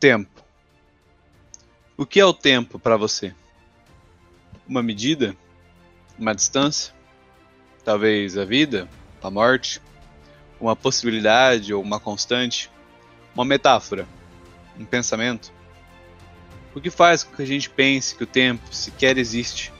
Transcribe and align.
Tempo. 0.00 0.42
O 1.94 2.06
que 2.06 2.18
é 2.18 2.24
o 2.24 2.32
tempo 2.32 2.78
para 2.78 2.96
você? 2.96 3.34
Uma 4.66 4.82
medida? 4.82 5.36
Uma 6.18 6.34
distância? 6.34 6.94
Talvez 7.84 8.38
a 8.38 8.46
vida? 8.46 8.88
A 9.22 9.30
morte? 9.30 9.78
Uma 10.58 10.74
possibilidade 10.74 11.74
ou 11.74 11.82
uma 11.82 12.00
constante? 12.00 12.70
Uma 13.34 13.44
metáfora? 13.44 14.08
Um 14.78 14.86
pensamento? 14.86 15.52
O 16.74 16.80
que 16.80 16.88
faz 16.88 17.22
com 17.22 17.36
que 17.36 17.42
a 17.42 17.46
gente 17.46 17.68
pense 17.68 18.14
que 18.14 18.24
o 18.24 18.26
tempo 18.26 18.74
sequer 18.74 19.18
existe? 19.18 19.70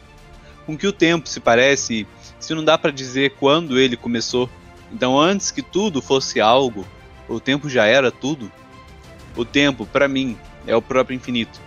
Com 0.66 0.76
que 0.76 0.86
o 0.86 0.92
tempo 0.92 1.30
se 1.30 1.40
parece 1.40 2.06
se 2.38 2.54
não 2.54 2.62
dá 2.62 2.76
para 2.76 2.90
dizer 2.90 3.36
quando 3.36 3.78
ele 3.78 3.96
começou? 3.96 4.50
Então, 4.92 5.18
antes 5.18 5.50
que 5.50 5.62
tudo 5.62 6.02
fosse 6.02 6.42
algo, 6.42 6.86
o 7.26 7.40
tempo 7.40 7.70
já 7.70 7.86
era 7.86 8.10
tudo? 8.10 8.52
O 9.36 9.44
tempo, 9.44 9.86
para 9.86 10.08
mim, 10.08 10.36
é 10.66 10.74
o 10.74 10.82
próprio 10.82 11.16
infinito. 11.16 11.60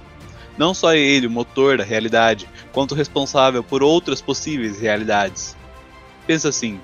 Não 0.58 0.74
só 0.74 0.94
ele 0.94 1.28
o 1.28 1.32
motor 1.32 1.78
da 1.78 1.84
realidade, 1.84 2.48
quanto 2.72 2.96
responsável 2.96 3.64
por 3.64 3.82
outras 3.82 4.22
possíveis 4.22 4.80
realidades. 4.80 5.56
Pensa 6.28 6.50
assim: 6.50 6.80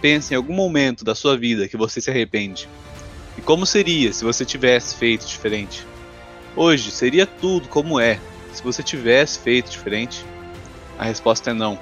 pense 0.00 0.34
em 0.34 0.36
algum 0.36 0.54
momento 0.54 1.04
da 1.04 1.14
sua 1.14 1.36
vida 1.36 1.68
que 1.68 1.76
você 1.76 2.00
se 2.00 2.10
arrepende. 2.10 2.68
E 3.38 3.40
como 3.40 3.66
seria 3.66 4.12
se 4.12 4.24
você 4.24 4.44
tivesse 4.44 4.96
feito 4.96 5.26
diferente? 5.26 5.86
Hoje 6.54 6.90
seria 6.90 7.26
tudo 7.26 7.68
como 7.68 8.00
é 8.00 8.18
se 8.52 8.62
você 8.62 8.82
tivesse 8.82 9.38
feito 9.38 9.70
diferente? 9.70 10.24
A 10.98 11.04
resposta 11.04 11.50
é 11.50 11.54
não. 11.54 11.78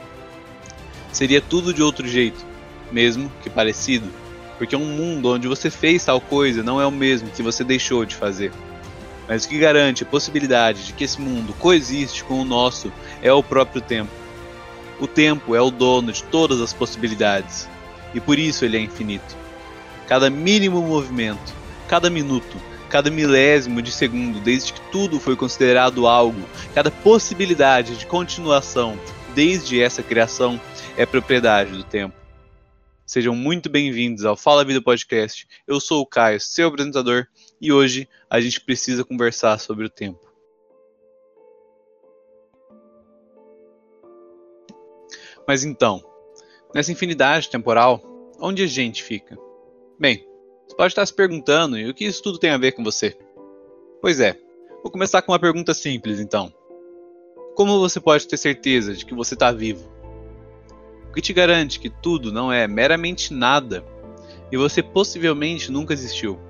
Seria 1.12 1.40
tudo 1.40 1.72
de 1.72 1.80
outro 1.80 2.08
jeito, 2.08 2.44
mesmo 2.90 3.30
que 3.42 3.48
parecido 3.48 4.10
porque 4.58 4.76
um 4.76 4.84
mundo 4.84 5.32
onde 5.32 5.48
você 5.48 5.70
fez 5.70 6.04
tal 6.04 6.20
coisa 6.20 6.62
não 6.62 6.80
é 6.80 6.86
o 6.86 6.90
mesmo 6.90 7.30
que 7.30 7.42
você 7.42 7.64
deixou 7.64 8.04
de 8.04 8.14
fazer. 8.14 8.52
Mas 9.28 9.44
o 9.44 9.48
que 9.48 9.58
garante 9.58 10.02
a 10.02 10.06
possibilidade 10.06 10.84
de 10.84 10.92
que 10.92 11.04
esse 11.04 11.20
mundo 11.20 11.54
coexiste 11.58 12.24
com 12.24 12.40
o 12.40 12.44
nosso 12.44 12.92
é 13.22 13.32
o 13.32 13.42
próprio 13.42 13.80
tempo. 13.80 14.10
O 15.00 15.06
tempo 15.06 15.54
é 15.54 15.60
o 15.60 15.70
dono 15.70 16.12
de 16.12 16.22
todas 16.24 16.60
as 16.60 16.72
possibilidades, 16.72 17.68
e 18.14 18.20
por 18.20 18.38
isso 18.38 18.64
ele 18.64 18.76
é 18.76 18.80
infinito. 18.80 19.36
Cada 20.06 20.30
mínimo 20.30 20.80
movimento, 20.82 21.52
cada 21.88 22.08
minuto, 22.08 22.56
cada 22.88 23.10
milésimo 23.10 23.82
de 23.82 23.90
segundo, 23.90 24.38
desde 24.38 24.72
que 24.72 24.80
tudo 24.92 25.18
foi 25.18 25.34
considerado 25.34 26.06
algo, 26.06 26.40
cada 26.74 26.90
possibilidade 26.90 27.96
de 27.96 28.06
continuação, 28.06 28.96
desde 29.34 29.82
essa 29.82 30.02
criação, 30.02 30.60
é 30.96 31.04
propriedade 31.04 31.72
do 31.72 31.82
tempo. 31.82 32.23
Sejam 33.06 33.36
muito 33.36 33.68
bem-vindos 33.68 34.24
ao 34.24 34.34
Fala 34.34 34.64
Vida 34.64 34.80
Podcast. 34.80 35.46
Eu 35.66 35.78
sou 35.78 36.00
o 36.00 36.06
Caio, 36.06 36.40
seu 36.40 36.68
apresentador, 36.68 37.26
e 37.60 37.70
hoje 37.70 38.08
a 38.30 38.40
gente 38.40 38.62
precisa 38.62 39.04
conversar 39.04 39.58
sobre 39.58 39.84
o 39.84 39.90
tempo. 39.90 40.32
Mas 45.46 45.64
então, 45.64 46.02
nessa 46.74 46.92
infinidade 46.92 47.50
temporal, 47.50 48.02
onde 48.40 48.62
a 48.62 48.66
gente 48.66 49.02
fica? 49.02 49.36
Bem, 50.00 50.26
você 50.66 50.74
pode 50.74 50.92
estar 50.92 51.04
se 51.04 51.12
perguntando 51.12 51.76
e 51.76 51.90
o 51.90 51.92
que 51.92 52.06
isso 52.06 52.22
tudo 52.22 52.38
tem 52.38 52.50
a 52.50 52.58
ver 52.58 52.72
com 52.72 52.82
você? 52.82 53.14
Pois 54.00 54.18
é, 54.18 54.34
vou 54.82 54.90
começar 54.90 55.20
com 55.20 55.30
uma 55.30 55.38
pergunta 55.38 55.74
simples 55.74 56.20
então. 56.20 56.50
Como 57.54 57.78
você 57.78 58.00
pode 58.00 58.26
ter 58.26 58.38
certeza 58.38 58.94
de 58.94 59.04
que 59.04 59.14
você 59.14 59.34
está 59.34 59.52
vivo? 59.52 59.93
Que 61.14 61.20
te 61.20 61.32
garante 61.32 61.78
que 61.78 61.88
tudo 61.88 62.32
não 62.32 62.52
é 62.52 62.66
meramente 62.66 63.32
nada 63.32 63.84
e 64.50 64.56
você 64.56 64.82
possivelmente 64.82 65.70
nunca 65.70 65.94
existiu? 65.94 66.40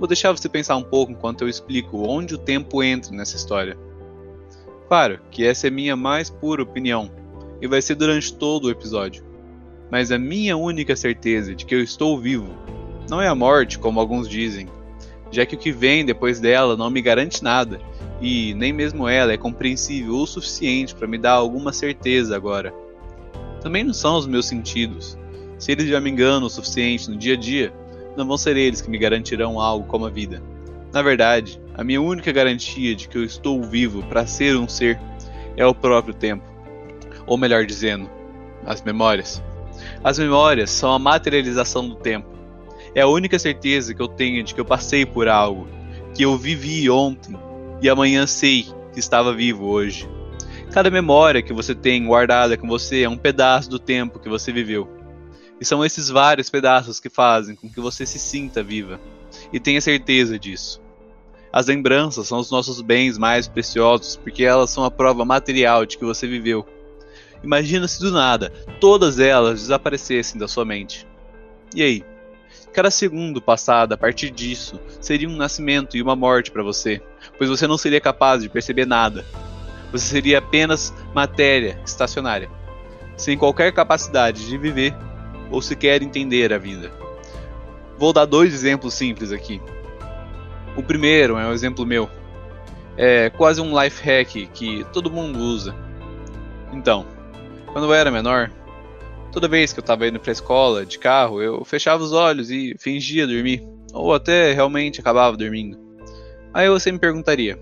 Vou 0.00 0.08
deixar 0.08 0.32
você 0.32 0.48
pensar 0.48 0.76
um 0.76 0.82
pouco 0.82 1.12
enquanto 1.12 1.42
eu 1.42 1.48
explico 1.48 2.08
onde 2.08 2.34
o 2.34 2.38
tempo 2.38 2.82
entra 2.82 3.12
nessa 3.12 3.36
história. 3.36 3.78
Claro 4.88 5.20
que 5.30 5.44
essa 5.44 5.68
é 5.68 5.70
minha 5.70 5.94
mais 5.94 6.28
pura 6.28 6.62
opinião 6.62 7.08
e 7.62 7.68
vai 7.68 7.80
ser 7.80 7.94
durante 7.94 8.34
todo 8.34 8.64
o 8.64 8.70
episódio. 8.70 9.24
Mas 9.88 10.10
a 10.10 10.18
minha 10.18 10.56
única 10.56 10.96
certeza 10.96 11.54
de 11.54 11.64
que 11.64 11.74
eu 11.74 11.82
estou 11.82 12.18
vivo 12.18 12.52
não 13.08 13.22
é 13.22 13.28
a 13.28 13.34
morte, 13.34 13.78
como 13.78 14.00
alguns 14.00 14.28
dizem, 14.28 14.68
já 15.30 15.46
que 15.46 15.54
o 15.54 15.58
que 15.58 15.70
vem 15.70 16.04
depois 16.04 16.40
dela 16.40 16.76
não 16.76 16.90
me 16.90 17.00
garante 17.00 17.44
nada 17.44 17.80
e 18.20 18.54
nem 18.54 18.72
mesmo 18.72 19.06
ela 19.06 19.32
é 19.32 19.36
compreensível 19.36 20.16
o 20.16 20.26
suficiente 20.26 20.96
para 20.96 21.06
me 21.06 21.16
dar 21.16 21.32
alguma 21.32 21.72
certeza 21.72 22.34
agora 22.34 22.74
também 23.60 23.84
não 23.84 23.92
são 23.92 24.16
os 24.16 24.26
meus 24.26 24.46
sentidos. 24.46 25.18
Se 25.58 25.72
eles 25.72 25.88
já 25.88 26.00
me 26.00 26.10
enganam 26.10 26.46
o 26.46 26.50
suficiente 26.50 27.10
no 27.10 27.16
dia 27.16 27.34
a 27.34 27.36
dia, 27.36 27.72
não 28.16 28.26
vão 28.26 28.36
ser 28.36 28.56
eles 28.56 28.80
que 28.80 28.90
me 28.90 28.98
garantirão 28.98 29.60
algo 29.60 29.86
como 29.86 30.06
a 30.06 30.10
vida. 30.10 30.42
Na 30.92 31.02
verdade, 31.02 31.60
a 31.74 31.84
minha 31.84 32.00
única 32.00 32.32
garantia 32.32 32.94
de 32.94 33.08
que 33.08 33.18
eu 33.18 33.24
estou 33.24 33.62
vivo 33.62 34.02
para 34.04 34.26
ser 34.26 34.56
um 34.56 34.68
ser 34.68 34.98
é 35.56 35.66
o 35.66 35.74
próprio 35.74 36.14
tempo. 36.14 36.44
Ou 37.26 37.36
melhor 37.36 37.66
dizendo, 37.66 38.08
as 38.64 38.82
memórias. 38.82 39.42
As 40.02 40.18
memórias 40.18 40.70
são 40.70 40.92
a 40.92 40.98
materialização 40.98 41.88
do 41.88 41.94
tempo. 41.94 42.28
É 42.94 43.02
a 43.02 43.06
única 43.06 43.38
certeza 43.38 43.94
que 43.94 44.00
eu 44.00 44.08
tenho 44.08 44.42
de 44.42 44.54
que 44.54 44.60
eu 44.60 44.64
passei 44.64 45.04
por 45.04 45.28
algo, 45.28 45.68
que 46.14 46.24
eu 46.24 46.36
vivi 46.36 46.88
ontem 46.88 47.36
e 47.80 47.88
amanhã 47.88 48.26
sei 48.26 48.66
que 48.92 48.98
estava 48.98 49.32
vivo 49.32 49.66
hoje. 49.66 50.08
Cada 50.70 50.90
memória 50.90 51.42
que 51.42 51.52
você 51.52 51.74
tem 51.74 52.04
guardada 52.04 52.56
com 52.56 52.68
você 52.68 53.02
é 53.02 53.08
um 53.08 53.16
pedaço 53.16 53.70
do 53.70 53.78
tempo 53.78 54.18
que 54.18 54.28
você 54.28 54.52
viveu. 54.52 54.88
E 55.58 55.64
são 55.64 55.84
esses 55.84 56.08
vários 56.08 56.50
pedaços 56.50 57.00
que 57.00 57.08
fazem 57.08 57.56
com 57.56 57.70
que 57.70 57.80
você 57.80 58.04
se 58.04 58.18
sinta 58.18 58.62
viva. 58.62 59.00
E 59.50 59.58
tenha 59.58 59.80
certeza 59.80 60.38
disso. 60.38 60.80
As 61.50 61.66
lembranças 61.66 62.28
são 62.28 62.38
os 62.38 62.50
nossos 62.50 62.82
bens 62.82 63.16
mais 63.16 63.48
preciosos 63.48 64.16
porque 64.16 64.44
elas 64.44 64.70
são 64.70 64.84
a 64.84 64.90
prova 64.90 65.24
material 65.24 65.86
de 65.86 65.96
que 65.96 66.04
você 66.04 66.26
viveu. 66.26 66.66
Imagina 67.42 67.88
se 67.88 67.98
do 68.00 68.12
nada 68.12 68.52
todas 68.78 69.18
elas 69.18 69.62
desaparecessem 69.62 70.38
da 70.38 70.46
sua 70.46 70.66
mente. 70.66 71.06
E 71.74 71.82
aí? 71.82 72.04
Cada 72.74 72.90
segundo 72.90 73.40
passado 73.40 73.94
a 73.94 73.96
partir 73.96 74.30
disso 74.30 74.78
seria 75.00 75.28
um 75.28 75.36
nascimento 75.36 75.96
e 75.96 76.02
uma 76.02 76.14
morte 76.14 76.50
para 76.50 76.62
você, 76.62 77.00
pois 77.38 77.48
você 77.48 77.66
não 77.66 77.78
seria 77.78 78.00
capaz 78.00 78.42
de 78.42 78.48
perceber 78.48 78.86
nada, 78.86 79.24
você 79.90 80.06
seria 80.06 80.38
apenas 80.38 80.94
matéria 81.14 81.80
estacionária, 81.84 82.50
sem 83.16 83.36
qualquer 83.36 83.72
capacidade 83.72 84.46
de 84.46 84.58
viver 84.58 84.94
ou 85.50 85.62
sequer 85.62 86.02
entender 86.02 86.52
a 86.52 86.58
vida. 86.58 86.90
Vou 87.96 88.12
dar 88.12 88.26
dois 88.26 88.54
exemplos 88.54 88.94
simples 88.94 89.32
aqui. 89.32 89.60
O 90.76 90.82
primeiro 90.82 91.36
é 91.36 91.46
um 91.46 91.52
exemplo 91.52 91.84
meu. 91.84 92.08
É 92.96 93.30
quase 93.30 93.60
um 93.60 93.80
life 93.80 94.02
hack 94.02 94.48
que 94.52 94.84
todo 94.92 95.10
mundo 95.10 95.38
usa. 95.38 95.74
Então, 96.72 97.06
quando 97.72 97.84
eu 97.86 97.94
era 97.94 98.10
menor, 98.10 98.50
toda 99.32 99.48
vez 99.48 99.72
que 99.72 99.80
eu 99.80 99.82
estava 99.82 100.06
indo 100.06 100.20
para 100.20 100.30
a 100.30 100.32
escola 100.32 100.84
de 100.84 100.98
carro, 100.98 101.42
eu 101.42 101.64
fechava 101.64 102.02
os 102.02 102.12
olhos 102.12 102.50
e 102.50 102.76
fingia 102.78 103.26
dormir, 103.26 103.66
ou 103.92 104.12
até 104.14 104.52
realmente 104.52 105.00
acabava 105.00 105.36
dormindo. 105.36 105.78
Aí 106.52 106.68
você 106.68 106.92
me 106.92 106.98
perguntaria: 106.98 107.58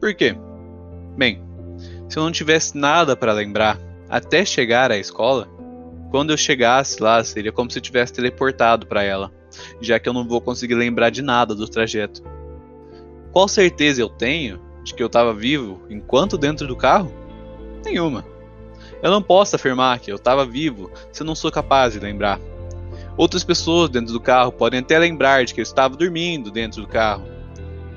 por 0.00 0.14
quê? 0.14 0.36
Bem, 1.16 1.42
se 2.08 2.18
eu 2.18 2.22
não 2.22 2.30
tivesse 2.30 2.76
nada 2.76 3.16
para 3.16 3.32
lembrar 3.32 3.78
até 4.08 4.44
chegar 4.44 4.90
à 4.92 4.98
escola, 4.98 5.48
quando 6.10 6.30
eu 6.30 6.36
chegasse 6.36 7.02
lá 7.02 7.22
seria 7.24 7.50
como 7.50 7.70
se 7.70 7.78
eu 7.78 7.82
tivesse 7.82 8.12
teleportado 8.12 8.86
para 8.86 9.02
ela, 9.02 9.32
já 9.80 9.98
que 9.98 10.08
eu 10.08 10.12
não 10.12 10.26
vou 10.26 10.40
conseguir 10.40 10.74
lembrar 10.74 11.10
de 11.10 11.22
nada 11.22 11.54
do 11.54 11.68
trajeto. 11.68 12.22
Qual 13.32 13.48
certeza 13.48 14.00
eu 14.00 14.08
tenho 14.08 14.60
de 14.84 14.94
que 14.94 15.02
eu 15.02 15.08
estava 15.08 15.34
vivo 15.34 15.82
enquanto 15.90 16.38
dentro 16.38 16.66
do 16.66 16.76
carro? 16.76 17.12
Nenhuma. 17.84 18.24
Eu 19.02 19.10
não 19.10 19.20
posso 19.20 19.56
afirmar 19.56 19.98
que 19.98 20.10
eu 20.10 20.16
estava 20.16 20.46
vivo 20.46 20.90
se 21.12 21.22
eu 21.22 21.26
não 21.26 21.34
sou 21.34 21.50
capaz 21.50 21.92
de 21.92 22.00
lembrar. 22.00 22.40
Outras 23.16 23.42
pessoas 23.42 23.90
dentro 23.90 24.12
do 24.12 24.20
carro 24.20 24.52
podem 24.52 24.80
até 24.80 24.98
lembrar 24.98 25.44
de 25.44 25.54
que 25.54 25.60
eu 25.60 25.62
estava 25.62 25.96
dormindo 25.96 26.50
dentro 26.50 26.82
do 26.82 26.88
carro, 26.88 27.26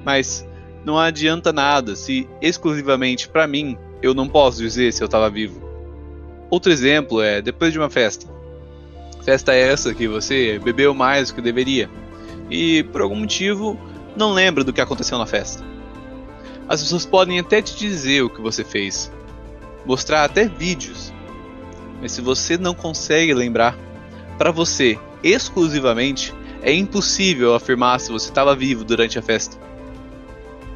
mas 0.03 0.47
não 0.85 0.97
adianta 0.97 1.51
nada 1.51 1.95
se 1.95 2.27
exclusivamente 2.41 3.27
para 3.27 3.47
mim 3.47 3.77
eu 4.01 4.13
não 4.13 4.27
posso 4.27 4.59
dizer 4.59 4.93
se 4.93 5.03
eu 5.03 5.05
estava 5.05 5.29
vivo. 5.29 5.61
Outro 6.49 6.71
exemplo 6.71 7.21
é 7.21 7.41
depois 7.41 7.71
de 7.71 7.79
uma 7.79 7.89
festa. 7.89 8.27
Festa 9.23 9.53
essa 9.53 9.93
que 9.93 10.07
você 10.07 10.57
bebeu 10.59 10.93
mais 10.93 11.29
do 11.29 11.35
que 11.35 11.41
deveria 11.41 11.89
e 12.49 12.83
por 12.83 13.01
algum 13.01 13.17
motivo 13.17 13.79
não 14.15 14.33
lembra 14.33 14.63
do 14.63 14.73
que 14.73 14.81
aconteceu 14.81 15.17
na 15.17 15.25
festa. 15.25 15.63
As 16.67 16.81
pessoas 16.81 17.05
podem 17.05 17.39
até 17.39 17.61
te 17.61 17.75
dizer 17.75 18.21
o 18.21 18.29
que 18.29 18.41
você 18.41 18.63
fez, 18.63 19.11
mostrar 19.85 20.23
até 20.23 20.47
vídeos, 20.47 21.13
mas 22.01 22.11
se 22.11 22.21
você 22.21 22.57
não 22.57 22.73
consegue 22.73 23.33
lembrar, 23.33 23.77
para 24.37 24.51
você 24.51 24.97
exclusivamente 25.23 26.33
é 26.61 26.73
impossível 26.73 27.55
afirmar 27.55 27.99
se 27.99 28.11
você 28.11 28.29
estava 28.29 28.55
vivo 28.55 28.83
durante 28.83 29.17
a 29.17 29.21
festa. 29.21 29.68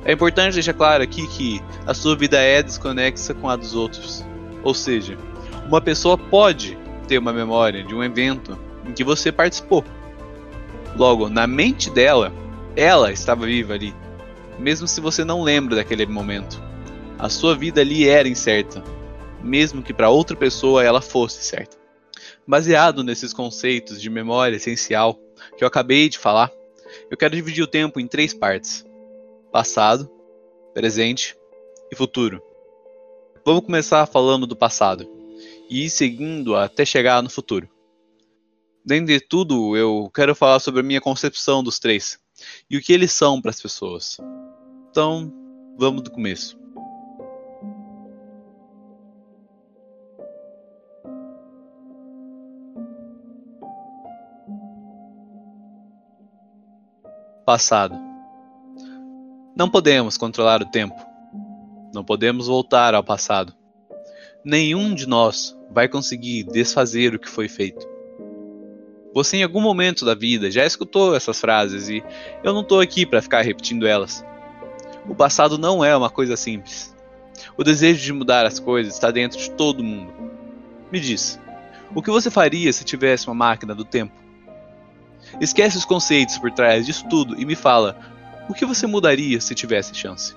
É 0.06 0.12
importante 0.12 0.56
deixar 0.56 0.74
claro 0.74 1.04
aqui 1.04 1.26
que 1.28 1.62
a 1.86 1.94
sua 1.94 2.16
vida 2.16 2.38
é 2.38 2.62
desconexa 2.62 3.34
com 3.34 3.50
a 3.50 3.56
dos 3.56 3.74
outros. 3.74 4.26
Ou 4.64 4.74
seja, 4.74 5.18
uma 5.66 5.80
pessoa 5.80 6.18
pode 6.18 6.78
ter 7.08 7.18
uma 7.18 7.32
memória 7.32 7.84
de 7.84 7.96
um 7.96 8.04
evento 8.04 8.58
em 8.86 8.92
que 8.92 9.04
você 9.04 9.32
participou. 9.32 9.84
Logo, 10.96 11.30
na 11.30 11.48
mente 11.48 11.90
dela, 11.90 12.34
ela 12.76 13.12
estava 13.12 13.46
viva 13.46 13.74
ali. 13.74 13.94
mesmo 14.60 14.88
se 14.88 15.02
você 15.02 15.24
não 15.24 15.42
lembra 15.42 15.76
daquele 15.76 16.06
momento. 16.06 16.62
A 17.18 17.30
sua 17.30 17.56
vida 17.56 17.82
ali 17.82 18.08
era 18.08 18.28
incerta, 18.28 18.84
mesmo 19.42 19.82
que 19.82 19.94
para 19.94 20.10
outra 20.10 20.36
pessoa 20.36 20.84
ela 20.84 21.02
fosse 21.02 21.44
certa. 21.44 21.78
Baseado 22.46 23.04
nesses 23.04 23.34
conceitos 23.34 24.02
de 24.02 24.10
memória 24.10 24.58
essencial 24.58 25.18
que 25.58 25.64
eu 25.64 25.68
acabei 25.68 26.10
de 26.10 26.20
falar, 26.20 26.52
eu 27.10 27.18
quero 27.18 27.36
dividir 27.36 27.64
o 27.64 27.68
tempo 27.68 28.00
em 28.00 28.08
três 28.08 28.34
partes: 28.34 28.86
passado, 29.54 30.10
presente 30.74 31.38
e 31.92 31.96
futuro. 31.96 32.42
Vamos 33.46 33.64
começar 33.64 34.04
falando 34.08 34.48
do 34.48 34.56
passado 34.56 35.08
e 35.70 35.86
ir 35.86 35.92
seguindo 35.92 36.56
até 36.56 36.84
chegar 36.84 37.22
no 37.22 37.30
futuro. 37.30 37.70
Dentre 38.84 39.20
tudo, 39.20 39.78
eu 39.78 40.10
quero 40.12 40.34
falar 40.34 40.60
sobre 40.60 40.80
a 40.80 40.84
minha 40.84 41.00
concepção 41.00 41.64
dos 41.64 41.78
três 41.78 42.18
e 42.68 42.78
o 42.78 42.82
que 42.82 42.92
eles 42.92 43.12
são 43.12 43.40
para 43.40 43.52
as 43.52 43.62
pessoas. 43.62 44.18
Então, 44.90 45.32
vamos 45.78 46.02
do 46.02 46.10
começo. 46.10 46.58
Passado. 57.46 58.13
Não 59.56 59.70
podemos 59.70 60.18
controlar 60.18 60.64
o 60.64 60.66
tempo. 60.66 60.96
Não 61.94 62.04
podemos 62.04 62.48
voltar 62.48 62.96
ao 62.96 63.04
passado. 63.04 63.54
Nenhum 64.44 64.96
de 64.96 65.08
nós 65.08 65.56
vai 65.70 65.88
conseguir 65.88 66.44
desfazer 66.46 67.14
o 67.14 67.20
que 67.20 67.30
foi 67.30 67.48
feito. 67.48 67.88
Você 69.14 69.38
em 69.38 69.44
algum 69.44 69.62
momento 69.62 70.06
da 70.06 70.16
vida 70.16 70.50
já 70.50 70.66
escutou 70.66 71.16
essas 71.16 71.40
frases 71.40 71.88
e 71.88 72.04
eu 72.44 72.52
não 72.52 72.62
estou 72.62 72.80
aqui 72.80 73.06
para 73.06 73.22
ficar 73.22 73.44
repetindo 73.44 73.86
elas. 73.86 74.26
O 75.08 75.14
passado 75.14 75.56
não 75.56 75.86
é 75.86 75.96
uma 75.96 76.10
coisa 76.10 76.36
simples. 76.36 76.92
O 77.56 77.64
desejo 77.64 78.04
de 78.04 78.12
mudar 78.12 78.48
as 78.48 78.60
coisas 78.60 78.96
está 78.96 79.12
dentro 79.12 79.38
de 79.38 79.52
todo 79.52 79.84
mundo. 79.84 80.12
Me 80.92 81.00
diz, 81.00 81.40
o 81.94 82.02
que 82.02 82.10
você 82.10 82.32
faria 82.32 82.74
se 82.74 82.84
tivesse 82.84 83.28
uma 83.28 83.36
máquina 83.36 83.76
do 83.76 83.86
tempo? 83.86 84.14
Esquece 85.40 85.78
os 85.78 85.86
conceitos 85.86 86.40
por 86.40 86.52
trás 86.52 86.88
disso 86.88 87.06
tudo 87.08 87.40
e 87.40 87.46
me 87.46 87.56
fala, 87.56 88.13
o 88.50 88.54
que 88.54 88.66
você 88.66 88.86
mudaria 88.88 89.40
se 89.40 89.56
tivesse 89.56 89.96
chance? 89.96 90.36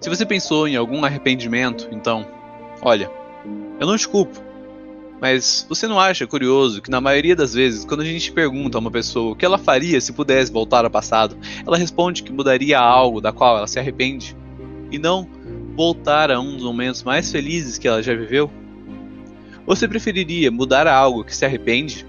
Se 0.00 0.08
você 0.08 0.26
pensou 0.26 0.68
em 0.68 0.76
algum 0.76 1.04
arrependimento, 1.04 1.88
então, 1.90 2.26
olha, 2.82 3.10
eu 3.80 3.86
não 3.86 3.96
te 3.96 4.08
culpo. 4.08 4.44
Mas 5.20 5.64
você 5.68 5.88
não 5.88 5.98
acha 5.98 6.26
curioso 6.26 6.82
que 6.82 6.90
na 6.90 7.00
maioria 7.00 7.34
das 7.34 7.54
vezes, 7.54 7.84
quando 7.84 8.02
a 8.02 8.04
gente 8.04 8.30
pergunta 8.32 8.76
a 8.76 8.80
uma 8.80 8.90
pessoa 8.90 9.32
o 9.32 9.36
que 9.36 9.46
ela 9.46 9.56
faria 9.56 10.00
se 10.00 10.12
pudesse 10.12 10.52
voltar 10.52 10.84
ao 10.84 10.90
passado, 10.90 11.38
ela 11.66 11.78
responde 11.78 12.22
que 12.22 12.30
mudaria 12.30 12.78
algo 12.78 13.20
da 13.20 13.32
qual 13.32 13.56
ela 13.56 13.66
se 13.66 13.78
arrepende, 13.78 14.36
e 14.90 14.98
não 14.98 15.28
voltar 15.74 16.30
a 16.30 16.40
um 16.40 16.54
dos 16.54 16.64
momentos 16.64 17.02
mais 17.02 17.30
felizes 17.30 17.78
que 17.78 17.88
ela 17.88 18.02
já 18.02 18.14
viveu? 18.14 18.50
Você 19.66 19.88
preferiria 19.88 20.50
mudar 20.50 20.86
algo 20.86 21.24
que 21.24 21.34
se 21.34 21.44
arrepende? 21.44 22.06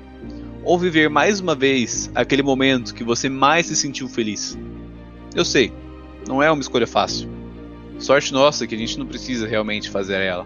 Ou 0.68 0.78
viver 0.78 1.10
mais 1.10 1.40
uma 1.40 1.56
vez 1.56 2.12
aquele 2.14 2.44
momento 2.44 2.94
que 2.94 3.04
você 3.04 3.30
mais 3.30 3.66
se 3.66 3.76
sentiu 3.76 4.08
feliz? 4.08 4.58
Eu 5.34 5.46
sei, 5.46 5.74
não 6.28 6.44
é 6.44 6.52
uma 6.52 6.62
escolha 6.62 6.86
fácil. 6.86 7.30
Sorte 7.98 8.32
nossa 8.32 8.68
que 8.68 8.76
a 8.76 8.78
gente 8.78 9.00
não 9.00 9.08
precisa 9.08 9.48
realmente 9.48 9.90
fazer 9.90 10.22
ela 10.22 10.46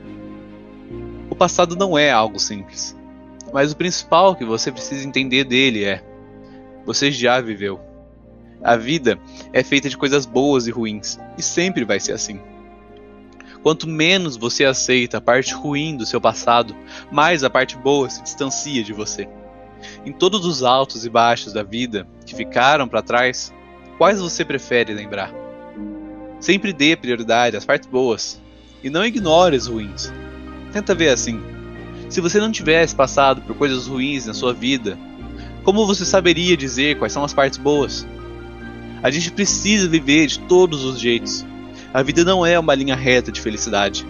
passado 1.41 1.75
não 1.75 1.97
é 1.97 2.11
algo 2.11 2.39
simples. 2.39 2.95
Mas 3.51 3.71
o 3.71 3.75
principal 3.75 4.35
que 4.35 4.45
você 4.45 4.71
precisa 4.71 5.07
entender 5.07 5.43
dele 5.43 5.83
é: 5.83 6.03
você 6.85 7.11
já 7.11 7.41
viveu. 7.41 7.79
A 8.63 8.75
vida 8.77 9.19
é 9.51 9.63
feita 9.63 9.89
de 9.89 9.97
coisas 9.97 10.27
boas 10.27 10.67
e 10.67 10.71
ruins, 10.71 11.17
e 11.35 11.41
sempre 11.41 11.83
vai 11.83 11.99
ser 11.99 12.11
assim. 12.11 12.39
Quanto 13.63 13.87
menos 13.87 14.37
você 14.37 14.63
aceita 14.65 15.17
a 15.17 15.21
parte 15.21 15.55
ruim 15.55 15.97
do 15.97 16.05
seu 16.05 16.21
passado, 16.21 16.75
mais 17.11 17.43
a 17.43 17.49
parte 17.49 17.75
boa 17.75 18.07
se 18.07 18.21
distancia 18.21 18.83
de 18.83 18.93
você. 18.93 19.27
Em 20.05 20.11
todos 20.11 20.45
os 20.45 20.63
altos 20.63 21.05
e 21.05 21.09
baixos 21.09 21.53
da 21.53 21.63
vida 21.63 22.07
que 22.25 22.35
ficaram 22.35 22.87
para 22.87 23.01
trás, 23.01 23.53
quais 23.97 24.19
você 24.19 24.43
prefere 24.43 24.93
lembrar? 24.93 25.33
Sempre 26.39 26.73
dê 26.73 26.95
prioridade 26.95 27.55
às 27.55 27.65
partes 27.65 27.87
boas 27.87 28.41
e 28.83 28.89
não 28.89 29.05
ignore 29.05 29.55
as 29.55 29.67
ruins. 29.67 30.11
Tenta 30.71 30.95
ver 30.95 31.09
assim. 31.09 31.41
Se 32.09 32.19
você 32.19 32.39
não 32.39 32.51
tivesse 32.51 32.95
passado 32.95 33.41
por 33.41 33.55
coisas 33.55 33.87
ruins 33.87 34.25
na 34.25 34.33
sua 34.33 34.53
vida, 34.53 34.97
como 35.63 35.85
você 35.85 36.03
saberia 36.03 36.57
dizer 36.57 36.97
quais 36.97 37.13
são 37.13 37.23
as 37.23 37.33
partes 37.33 37.59
boas? 37.59 38.05
A 39.03 39.09
gente 39.09 39.31
precisa 39.31 39.87
viver 39.87 40.27
de 40.27 40.39
todos 40.39 40.83
os 40.83 40.99
jeitos. 40.99 41.45
A 41.93 42.01
vida 42.01 42.23
não 42.23 42.45
é 42.45 42.57
uma 42.57 42.75
linha 42.75 42.95
reta 42.95 43.31
de 43.31 43.41
felicidade. 43.41 44.05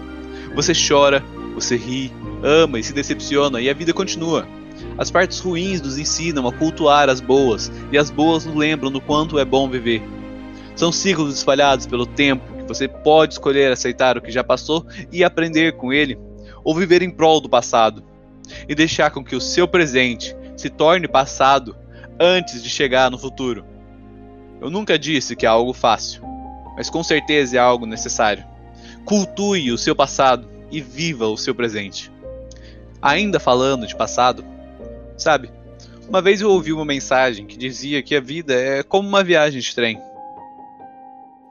Você 0.55 0.73
chora, 0.73 1.23
você 1.53 1.75
ri, 1.75 2.11
ama 2.43 2.79
e 2.79 2.83
se 2.83 2.93
decepciona 2.93 3.61
e 3.61 3.69
a 3.69 3.73
vida 3.73 3.93
continua. 3.93 4.47
As 5.01 5.09
partes 5.09 5.39
ruins 5.39 5.81
nos 5.81 5.97
ensinam 5.97 6.47
a 6.47 6.53
cultuar 6.53 7.09
as 7.09 7.19
boas 7.19 7.71
e 7.91 7.97
as 7.97 8.11
boas 8.11 8.45
nos 8.45 8.55
lembram 8.55 8.91
do 8.91 9.01
quanto 9.01 9.39
é 9.39 9.43
bom 9.43 9.67
viver. 9.67 9.99
São 10.75 10.91
ciclos 10.91 11.35
espalhados 11.35 11.87
pelo 11.87 12.05
tempo 12.05 12.53
que 12.53 12.67
você 12.67 12.87
pode 12.87 13.33
escolher 13.33 13.71
aceitar 13.71 14.15
o 14.15 14.21
que 14.21 14.31
já 14.31 14.43
passou 14.43 14.85
e 15.11 15.23
aprender 15.23 15.71
com 15.71 15.91
ele 15.91 16.19
ou 16.63 16.75
viver 16.75 17.01
em 17.01 17.09
prol 17.09 17.41
do 17.41 17.49
passado, 17.49 18.03
e 18.69 18.75
deixar 18.75 19.09
com 19.09 19.23
que 19.23 19.35
o 19.35 19.41
seu 19.41 19.67
presente 19.67 20.35
se 20.55 20.69
torne 20.69 21.07
passado 21.07 21.75
antes 22.19 22.61
de 22.61 22.69
chegar 22.69 23.09
no 23.09 23.17
futuro. 23.17 23.65
Eu 24.61 24.69
nunca 24.69 24.99
disse 24.99 25.35
que 25.35 25.47
é 25.47 25.49
algo 25.49 25.73
fácil, 25.73 26.21
mas 26.75 26.91
com 26.91 27.03
certeza 27.03 27.57
é 27.57 27.59
algo 27.59 27.87
necessário. 27.87 28.45
Cultue 29.03 29.71
o 29.71 29.79
seu 29.79 29.95
passado 29.95 30.47
e 30.69 30.79
viva 30.79 31.25
o 31.25 31.37
seu 31.37 31.55
presente. 31.55 32.11
Ainda 33.01 33.39
falando 33.39 33.87
de 33.87 33.95
passado, 33.95 34.45
sabe? 35.21 35.51
Uma 36.07 36.21
vez 36.21 36.41
eu 36.41 36.49
ouvi 36.49 36.73
uma 36.73 36.83
mensagem 36.83 37.45
que 37.45 37.57
dizia 37.57 38.01
que 38.01 38.15
a 38.15 38.19
vida 38.19 38.53
é 38.53 38.83
como 38.83 39.07
uma 39.07 39.23
viagem 39.23 39.61
de 39.61 39.75
trem. 39.75 40.01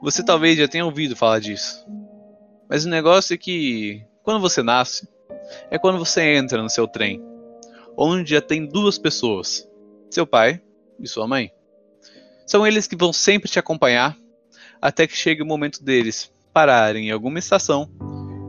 Você 0.01 0.23
talvez 0.23 0.57
já 0.57 0.67
tenha 0.67 0.85
ouvido 0.85 1.15
falar 1.15 1.39
disso. 1.39 1.85
Mas 2.69 2.85
o 2.85 2.89
negócio 2.89 3.33
é 3.33 3.37
que 3.37 4.03
quando 4.23 4.39
você 4.39 4.61
nasce, 4.61 5.07
é 5.69 5.77
quando 5.79 5.97
você 5.97 6.35
entra 6.35 6.61
no 6.61 6.69
seu 6.69 6.87
trem, 6.87 7.21
onde 7.97 8.31
já 8.31 8.41
tem 8.41 8.65
duas 8.65 8.97
pessoas, 8.97 9.67
seu 10.09 10.27
pai 10.27 10.61
e 10.99 11.07
sua 11.07 11.27
mãe. 11.27 11.51
São 12.45 12.65
eles 12.65 12.87
que 12.87 12.95
vão 12.95 13.13
sempre 13.13 13.49
te 13.49 13.59
acompanhar 13.59 14.17
até 14.81 15.07
que 15.07 15.15
chegue 15.15 15.41
o 15.41 15.45
momento 15.45 15.83
deles 15.83 16.31
pararem 16.53 17.07
em 17.07 17.11
alguma 17.11 17.39
estação 17.39 17.89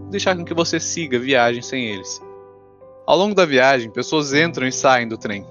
e 0.09 0.11
deixar 0.11 0.37
com 0.37 0.45
que 0.45 0.55
você 0.55 0.81
siga 0.81 1.17
a 1.17 1.21
viagem 1.21 1.62
sem 1.62 1.87
eles. 1.87 2.21
Ao 3.04 3.16
longo 3.18 3.35
da 3.35 3.44
viagem, 3.44 3.90
pessoas 3.90 4.32
entram 4.32 4.66
e 4.66 4.73
saem 4.73 5.09
do 5.09 5.18
trem. 5.18 5.44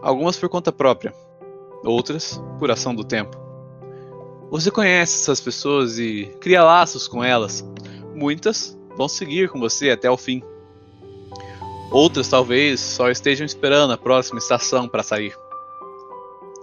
Algumas 0.00 0.36
por 0.36 0.48
conta 0.48 0.70
própria, 0.70 1.12
outras 1.84 2.40
por 2.60 2.70
ação 2.70 2.94
do 2.94 3.02
tempo. 3.02 3.36
Você 4.50 4.70
conhece 4.70 5.20
essas 5.20 5.40
pessoas 5.40 5.98
e 5.98 6.32
cria 6.40 6.62
laços 6.62 7.08
com 7.08 7.24
elas, 7.24 7.64
muitas 8.14 8.78
vão 8.96 9.08
seguir 9.08 9.48
com 9.48 9.58
você 9.58 9.90
até 9.90 10.08
o 10.08 10.16
fim. 10.16 10.42
Outras 11.90 12.28
talvez 12.28 12.78
só 12.80 13.10
estejam 13.10 13.44
esperando 13.44 13.92
a 13.92 13.98
próxima 13.98 14.38
estação 14.38 14.88
para 14.88 15.02
sair. 15.02 15.34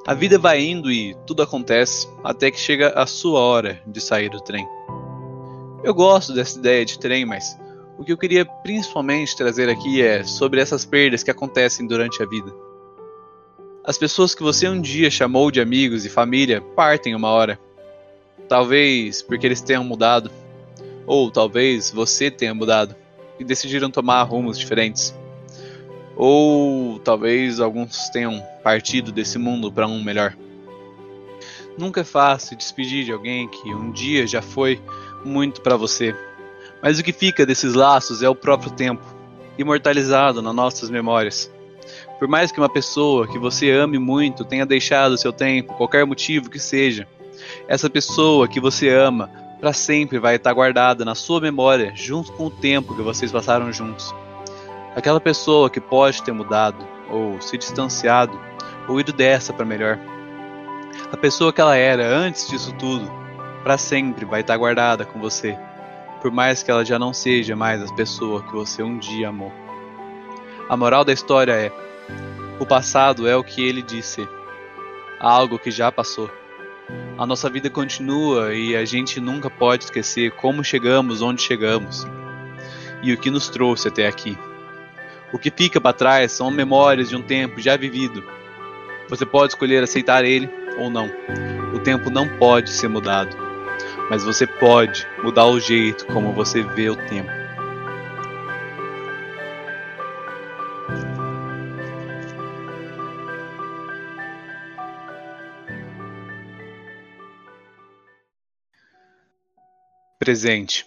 A 0.08 0.14
vida 0.14 0.40
vai 0.40 0.62
indo 0.62 0.90
e 0.90 1.16
tudo 1.28 1.44
acontece 1.44 2.08
até 2.24 2.50
que 2.50 2.60
chega 2.60 2.90
a 2.96 3.06
sua 3.06 3.42
hora 3.42 3.82
de 3.86 4.00
sair 4.00 4.30
do 4.30 4.40
trem. 4.40 4.66
Eu 5.84 5.94
gosto 5.94 6.34
dessa 6.34 6.58
ideia 6.58 6.86
de 6.86 6.98
trem, 6.98 7.26
mas 7.26 7.58
o 8.00 8.06
que 8.06 8.14
eu 8.14 8.18
queria 8.18 8.46
principalmente 8.46 9.36
trazer 9.36 9.68
aqui 9.68 10.02
é 10.02 10.24
sobre 10.24 10.62
essas 10.62 10.86
perdas 10.86 11.22
que 11.22 11.30
acontecem 11.30 11.86
durante 11.86 12.24
a 12.24 12.26
vida. 12.26 12.50
As 13.84 13.98
pessoas 13.98 14.34
que 14.34 14.42
você 14.42 14.70
um 14.70 14.80
dia 14.80 15.12
chamou 15.12 15.52
de 15.52 15.60
amigos 15.60 16.06
e 16.06 16.10
família 16.10 16.62
partem 16.62 17.14
uma 17.14 17.28
hora. 17.28 17.60
Talvez 18.48 19.22
porque 19.22 19.46
eles 19.46 19.60
tenham 19.60 19.84
mudado, 19.84 20.32
ou 21.06 21.30
talvez 21.30 21.92
você 21.92 22.32
tenha 22.32 22.54
mudado 22.54 22.96
e 23.38 23.44
decidiram 23.44 23.92
tomar 23.92 24.24
rumos 24.24 24.58
diferentes. 24.58 25.14
Ou 26.16 27.00
talvez 27.00 27.60
alguns 27.60 28.08
tenham 28.12 28.42
partido 28.64 29.12
desse 29.12 29.38
mundo 29.38 29.70
para 29.70 29.86
um 29.86 30.02
melhor. 30.02 30.38
Nunca 31.78 32.00
é 32.00 32.06
fácil 32.06 32.56
despedir 32.56 33.04
de 33.04 33.12
alguém 33.12 33.50
que 33.50 33.74
um 33.74 33.92
dia 33.92 34.26
já 34.26 34.42
foi 34.42 34.82
muito 35.26 35.60
para 35.60 35.76
você. 35.76 36.16
Mas 36.82 37.00
o 37.00 37.04
que 37.04 37.12
fica 37.12 37.46
desses 37.46 37.74
laços 37.74 38.22
é 38.24 38.30
o 38.30 38.36
próprio 38.36 38.72
tempo, 38.72 39.04
imortalizado 39.58 40.42
nas 40.42 40.56
nossas 40.56 40.90
memórias. 40.90 41.52
Por 42.18 42.28
mais 42.28 42.52
que 42.52 42.60
uma 42.60 42.70
pessoa 42.70 43.28
que 43.28 43.38
você 43.38 43.72
ame 43.72 43.98
muito 43.98 44.46
tenha 44.46 44.66
deixado 44.66 45.18
seu 45.18 45.32
tempo, 45.32 45.74
qualquer 45.74 46.06
motivo 46.06 46.50
que 46.50 46.60
seja, 46.60 47.08
essa 47.68 47.90
pessoa 47.90 48.48
que 48.48 48.60
você 48.60 48.90
ama 48.90 49.30
para 49.60 49.74
sempre 49.74 50.20
vai 50.20 50.36
estar 50.36 50.54
guardada 50.54 51.04
na 51.04 51.16
sua 51.16 51.42
memória, 51.42 51.92
junto 51.96 52.32
com 52.34 52.46
o 52.46 52.50
tempo 52.50 52.96
que 52.96 53.02
vocês 53.02 53.32
passaram 53.32 53.72
juntos. 53.74 54.14
Aquela 54.96 55.20
pessoa 55.20 55.70
que 55.70 55.82
pode 55.82 56.24
ter 56.24 56.32
mudado, 56.32 56.86
ou 57.10 57.42
se 57.42 57.58
distanciado, 57.58 58.40
ou 58.88 59.00
ido 59.00 59.12
dessa 59.12 59.52
para 59.52 59.66
melhor. 59.66 60.00
A 61.12 61.18
pessoa 61.18 61.52
que 61.52 61.62
ela 61.62 61.76
era 61.76 62.08
antes 62.08 62.48
disso 62.48 62.74
tudo, 62.74 63.10
para 63.64 63.78
sempre 63.78 64.26
vai 64.26 64.42
estar 64.42 64.58
guardada 64.58 65.06
com 65.06 65.20
você, 65.20 65.58
por 66.22 66.32
mais 66.32 66.62
que 66.62 66.70
ela 66.72 66.84
já 66.84 67.00
não 67.00 67.14
seja 67.14 67.56
mais 67.56 67.82
a 67.82 67.94
pessoa 67.94 68.44
que 68.44 68.52
você 68.52 68.84
um 68.84 68.98
dia 68.98 69.30
amou. 69.30 69.52
A 70.68 70.76
moral 70.78 71.04
da 71.04 71.14
história 71.14 71.54
é: 71.54 71.72
o 72.60 72.66
passado 72.66 73.28
é 73.28 73.36
o 73.36 73.44
que 73.44 73.62
ele 73.62 73.82
disse, 73.82 74.28
algo 75.20 75.58
que 75.58 75.72
já 75.72 75.92
passou. 75.92 76.30
A 77.18 77.26
nossa 77.26 77.50
vida 77.50 77.70
continua 77.70 78.54
e 78.54 78.76
a 78.76 78.86
gente 78.86 79.20
nunca 79.20 79.50
pode 79.50 79.86
esquecer 79.86 80.32
como 80.32 80.64
chegamos 80.64 81.22
onde 81.22 81.42
chegamos 81.42 82.08
e 83.02 83.14
o 83.14 83.18
que 83.18 83.30
nos 83.30 83.50
trouxe 83.50 83.88
até 83.88 84.08
aqui. 84.08 84.38
O 85.32 85.38
que 85.38 85.52
fica 85.52 85.80
para 85.80 85.94
trás 85.94 86.32
são 86.32 86.50
memórias 86.50 87.10
de 87.10 87.16
um 87.16 87.22
tempo 87.22 87.62
já 87.62 87.78
vivido. 87.78 88.24
Você 89.10 89.26
pode 89.26 89.54
escolher 89.54 89.84
aceitar 89.84 90.26
ele 90.26 90.50
ou 90.80 90.90
não. 90.90 91.10
O 91.74 91.80
tempo 91.80 92.10
não 92.10 92.28
pode 92.38 92.72
ser 92.72 92.88
mudado, 92.88 93.36
mas 94.10 94.24
você 94.24 94.48
pode 94.48 95.08
mudar 95.24 95.46
o 95.46 95.60
jeito 95.60 96.08
como 96.08 96.34
você 96.34 96.64
vê 96.64 96.90
o 96.90 96.96
tempo. 96.96 97.30
Presente. 110.18 110.86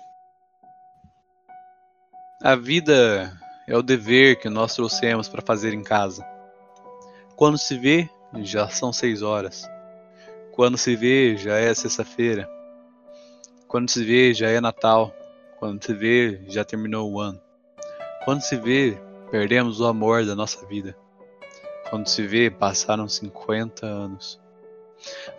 A 2.43 2.57
vida 2.57 3.33
é 3.69 3.77
o 3.77 3.83
dever 3.83 4.39
que 4.41 4.49
nós 4.49 4.75
trouxemos 4.75 5.29
para 5.29 5.41
fazer 5.41 5.73
em 5.73 5.83
casa. 5.83 6.27
Quando 7.37 7.57
se 7.57 7.79
vê, 7.79 8.11
já 8.41 8.69
são 8.69 8.93
seis 8.93 9.23
horas. 9.23 9.65
Quando 10.53 10.77
se 10.77 10.95
vê, 10.95 11.37
já 11.37 11.57
é 11.57 11.73
sexta-feira. 11.73 12.49
Quando 13.73 13.89
se 13.89 14.05
vê, 14.05 14.35
já 14.35 14.51
é 14.51 14.61
Natal. 14.61 15.17
Quando 15.59 15.83
se 15.83 15.95
vê, 15.95 16.43
já 16.47 16.63
terminou 16.63 17.11
o 17.11 17.19
ano. 17.19 17.41
Quando 18.23 18.43
se 18.43 18.55
vê, 18.55 19.01
perdemos 19.31 19.81
o 19.81 19.87
amor 19.87 20.27
da 20.27 20.37
nossa 20.37 20.67
vida. 20.67 20.95
Quando 21.89 22.07
se 22.07 22.27
vê, 22.27 22.51
passaram 22.51 23.09
50 23.09 23.87
anos. 23.87 24.39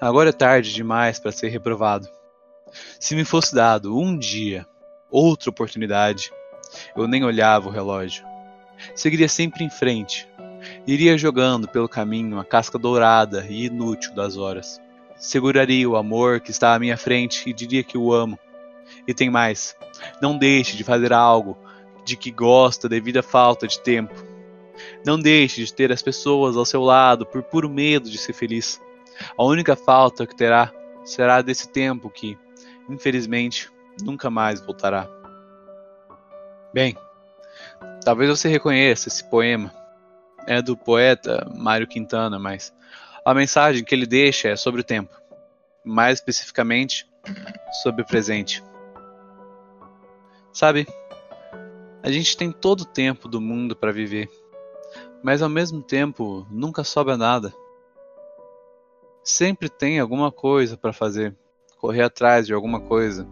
Agora 0.01 0.29
é 0.29 0.33
tarde 0.33 0.73
demais 0.73 1.19
para 1.19 1.31
ser 1.31 1.49
reprovado. 1.49 2.09
Se 2.99 3.13
me 3.13 3.23
fosse 3.23 3.53
dado 3.53 3.95
um 3.95 4.17
dia, 4.17 4.65
outra 5.11 5.51
oportunidade, 5.51 6.33
eu 6.95 7.07
nem 7.07 7.23
olhava 7.23 7.69
o 7.69 7.71
relógio. 7.71 8.25
Seguiria 8.95 9.29
sempre 9.29 9.63
em 9.63 9.69
frente. 9.69 10.27
Iria 10.87 11.19
jogando 11.19 11.67
pelo 11.67 11.87
caminho 11.87 12.39
a 12.39 12.43
casca 12.43 12.79
dourada 12.79 13.45
e 13.47 13.65
inútil 13.65 14.15
das 14.15 14.37
horas. 14.37 14.81
Seguraria 15.23 15.89
o 15.89 15.95
amor 15.95 16.41
que 16.41 16.51
está 16.51 16.75
à 16.75 16.79
minha 16.79 16.97
frente 16.97 17.49
e 17.49 17.53
diria 17.53 17.81
que 17.81 17.97
o 17.97 18.11
amo. 18.11 18.37
E 19.07 19.13
tem 19.13 19.29
mais: 19.29 19.73
não 20.21 20.37
deixe 20.37 20.75
de 20.75 20.83
fazer 20.83 21.13
algo 21.13 21.57
de 22.03 22.17
que 22.17 22.29
gosta 22.29 22.89
devido 22.89 23.19
à 23.19 23.23
falta 23.23 23.65
de 23.65 23.79
tempo. 23.79 24.13
Não 25.05 25.17
deixe 25.17 25.63
de 25.63 25.73
ter 25.73 25.93
as 25.93 26.01
pessoas 26.01 26.57
ao 26.57 26.65
seu 26.65 26.81
lado 26.81 27.25
por 27.25 27.41
puro 27.41 27.69
medo 27.69 28.09
de 28.09 28.17
ser 28.17 28.33
feliz. 28.33 28.81
A 29.37 29.45
única 29.45 29.77
falta 29.77 30.27
que 30.27 30.35
terá 30.35 30.73
será 31.05 31.41
desse 31.41 31.69
tempo 31.69 32.09
que, 32.09 32.37
infelizmente, 32.89 33.71
nunca 34.03 34.29
mais 34.29 34.59
voltará. 34.59 35.07
Bem, 36.73 36.97
talvez 38.03 38.29
você 38.29 38.49
reconheça 38.49 39.07
esse 39.07 39.23
poema. 39.23 39.73
É 40.45 40.61
do 40.61 40.75
poeta 40.75 41.49
Mário 41.55 41.87
Quintana, 41.87 42.37
mas 42.37 42.73
a 43.25 43.33
mensagem 43.33 43.83
que 43.83 43.95
ele 43.95 44.05
deixa 44.05 44.49
é 44.49 44.55
sobre 44.55 44.81
o 44.81 44.83
tempo, 44.83 45.15
mais 45.83 46.19
especificamente 46.19 47.07
sobre 47.81 48.01
o 48.01 48.05
presente. 48.05 48.63
Sabe, 50.51 50.87
a 52.01 52.11
gente 52.11 52.35
tem 52.35 52.51
todo 52.51 52.81
o 52.81 52.85
tempo 52.85 53.27
do 53.27 53.39
mundo 53.39 53.75
para 53.75 53.91
viver, 53.91 54.29
mas 55.23 55.41
ao 55.41 55.49
mesmo 55.49 55.81
tempo 55.81 56.45
nunca 56.51 56.83
sobra 56.83 57.15
nada. 57.15 57.53
Sempre 59.23 59.69
tem 59.69 59.99
alguma 59.99 60.31
coisa 60.31 60.75
para 60.75 60.91
fazer 60.91 61.33
correr 61.77 62.03
atrás 62.03 62.45
de 62.45 62.53
alguma 62.53 62.81
coisa, 62.81 63.25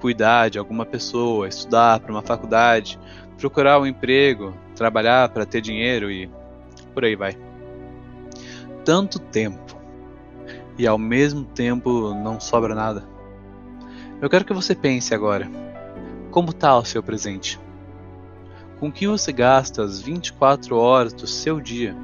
cuidar 0.00 0.50
de 0.50 0.58
alguma 0.58 0.84
pessoa, 0.84 1.48
estudar 1.48 2.00
para 2.00 2.12
uma 2.12 2.22
faculdade, 2.22 2.98
procurar 3.38 3.78
um 3.80 3.86
emprego, 3.86 4.52
trabalhar 4.74 5.28
para 5.28 5.46
ter 5.46 5.60
dinheiro 5.60 6.10
e 6.10 6.28
por 6.92 7.04
aí 7.04 7.14
vai. 7.14 7.47
Tanto 8.88 9.18
tempo 9.18 9.76
e 10.78 10.86
ao 10.86 10.96
mesmo 10.96 11.44
tempo 11.44 12.14
não 12.14 12.40
sobra 12.40 12.74
nada. 12.74 13.06
Eu 14.18 14.30
quero 14.30 14.46
que 14.46 14.54
você 14.54 14.74
pense 14.74 15.14
agora: 15.14 15.46
como 16.30 16.52
está 16.52 16.74
o 16.74 16.86
seu 16.86 17.02
presente? 17.02 17.60
Com 18.80 18.90
que 18.90 19.06
você 19.06 19.30
gasta 19.30 19.82
as 19.82 20.00
24 20.00 20.74
horas 20.74 21.12
do 21.12 21.26
seu 21.26 21.60
dia 21.60 21.94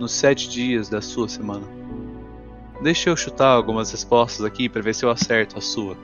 nos 0.00 0.12
7 0.12 0.48
dias 0.48 0.88
da 0.88 1.02
sua 1.02 1.28
semana? 1.28 1.66
Deixa 2.80 3.10
eu 3.10 3.16
chutar 3.18 3.48
algumas 3.48 3.90
respostas 3.90 4.46
aqui 4.46 4.66
para 4.66 4.80
ver 4.80 4.94
se 4.94 5.04
eu 5.04 5.10
acerto 5.10 5.58
a 5.58 5.60
sua. 5.60 5.94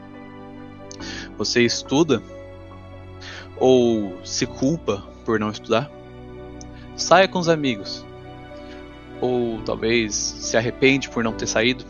Você 1.38 1.62
estuda? 1.62 2.22
Ou 3.56 4.18
se 4.22 4.44
culpa 4.44 5.02
por 5.24 5.40
não 5.40 5.48
estudar? 5.48 5.90
Saia 6.94 7.26
com 7.26 7.38
os 7.38 7.48
amigos. 7.48 8.04
Ou 9.20 9.60
talvez 9.62 10.14
se 10.14 10.56
arrepende 10.56 11.08
por 11.10 11.22
não 11.22 11.32
ter 11.32 11.46
saído? 11.46 11.84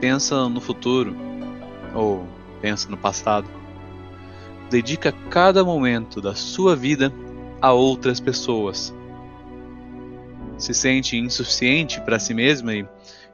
Pensa 0.00 0.48
no 0.48 0.60
futuro. 0.60 1.14
Ou 1.94 2.26
pensa 2.60 2.88
no 2.88 2.96
passado. 2.96 3.48
Dedica 4.70 5.12
cada 5.30 5.62
momento 5.62 6.20
da 6.20 6.34
sua 6.34 6.74
vida 6.74 7.12
a 7.60 7.72
outras 7.72 8.18
pessoas. 8.18 8.94
Se 10.56 10.72
sente 10.72 11.16
insuficiente 11.16 12.00
para 12.00 12.18
si 12.18 12.32
mesma 12.32 12.74
e 12.74 12.86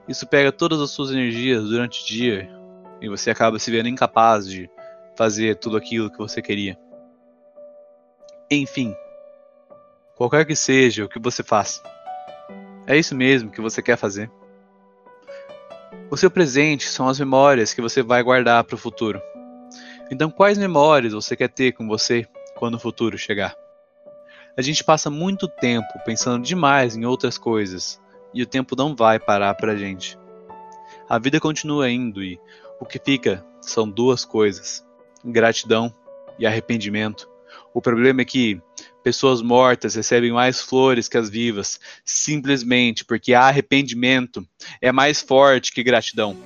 isso 0.09 0.27
pega 0.27 0.51
todas 0.51 0.81
as 0.81 0.91
suas 0.91 1.11
energias 1.11 1.65
durante 1.65 2.03
o 2.03 2.07
dia 2.07 2.51
e 3.01 3.09
você 3.09 3.31
acaba 3.31 3.59
se 3.59 3.71
vendo 3.71 3.89
incapaz 3.89 4.49
de 4.49 4.69
fazer 5.17 5.57
tudo 5.57 5.77
aquilo 5.77 6.11
que 6.11 6.19
você 6.19 6.41
queria. 6.41 6.79
Enfim, 8.51 8.95
qualquer 10.17 10.45
que 10.47 10.57
seja 10.57 11.05
o 11.05 11.09
que 11.09 11.19
você 11.19 11.43
faz, 11.43 11.83
é 12.89 12.97
isso 12.97 13.15
mesmo 13.15 13.51
que 13.51 13.61
você 13.61 13.83
quer 13.83 13.99
fazer. 13.99 14.31
O 16.11 16.17
seu 16.17 16.31
presente 16.31 16.89
são 16.89 17.07
as 17.07 17.21
memórias 17.21 17.75
que 17.75 17.83
você 17.83 18.03
vai 18.03 18.23
guardar 18.23 18.65
para 18.65 18.75
o 18.75 18.79
futuro. 18.79 19.21
Então, 20.11 20.31
quais 20.31 20.57
memórias 20.57 21.13
você 21.13 21.37
quer 21.37 21.51
ter 21.51 21.73
com 21.73 21.87
você 21.87 22.27
quando 22.57 22.77
o 22.77 22.79
futuro 22.79 23.19
chegar? 23.19 23.55
A 24.57 24.63
gente 24.63 24.83
passa 24.83 25.11
muito 25.11 25.47
tempo 25.47 25.87
pensando 26.07 26.43
demais 26.43 26.97
em 26.97 27.05
outras 27.05 27.37
coisas 27.37 28.01
e 28.33 28.43
o 28.43 28.47
tempo 28.47 28.75
não 28.75 28.97
vai 28.97 29.21
parar 29.21 29.53
para 29.55 29.73
a 29.73 29.77
gente. 29.77 30.19
A 31.07 31.19
vida 31.19 31.39
continua 31.39 31.91
indo 31.91 32.25
e 32.25 32.41
o 32.81 32.87
que 32.87 32.99
fica 32.99 33.45
são 33.61 33.87
duas 33.87 34.25
coisas: 34.25 34.83
gratidão 35.23 35.95
e 36.39 36.47
arrependimento. 36.47 37.29
O 37.75 37.83
problema 37.83 38.23
é 38.23 38.25
que 38.25 38.61
pessoas 39.09 39.41
mortas 39.41 39.95
recebem 39.95 40.31
mais 40.31 40.61
flores 40.61 41.09
que 41.09 41.17
as 41.17 41.31
vivas, 41.31 41.81
simplesmente 42.05 43.07
porque 43.07 43.33
arrependimento 43.33 44.47
é 44.83 44.93
mais 44.93 45.23
forte 45.23 45.73
que 45.73 45.83
gratidão. 45.83 46.37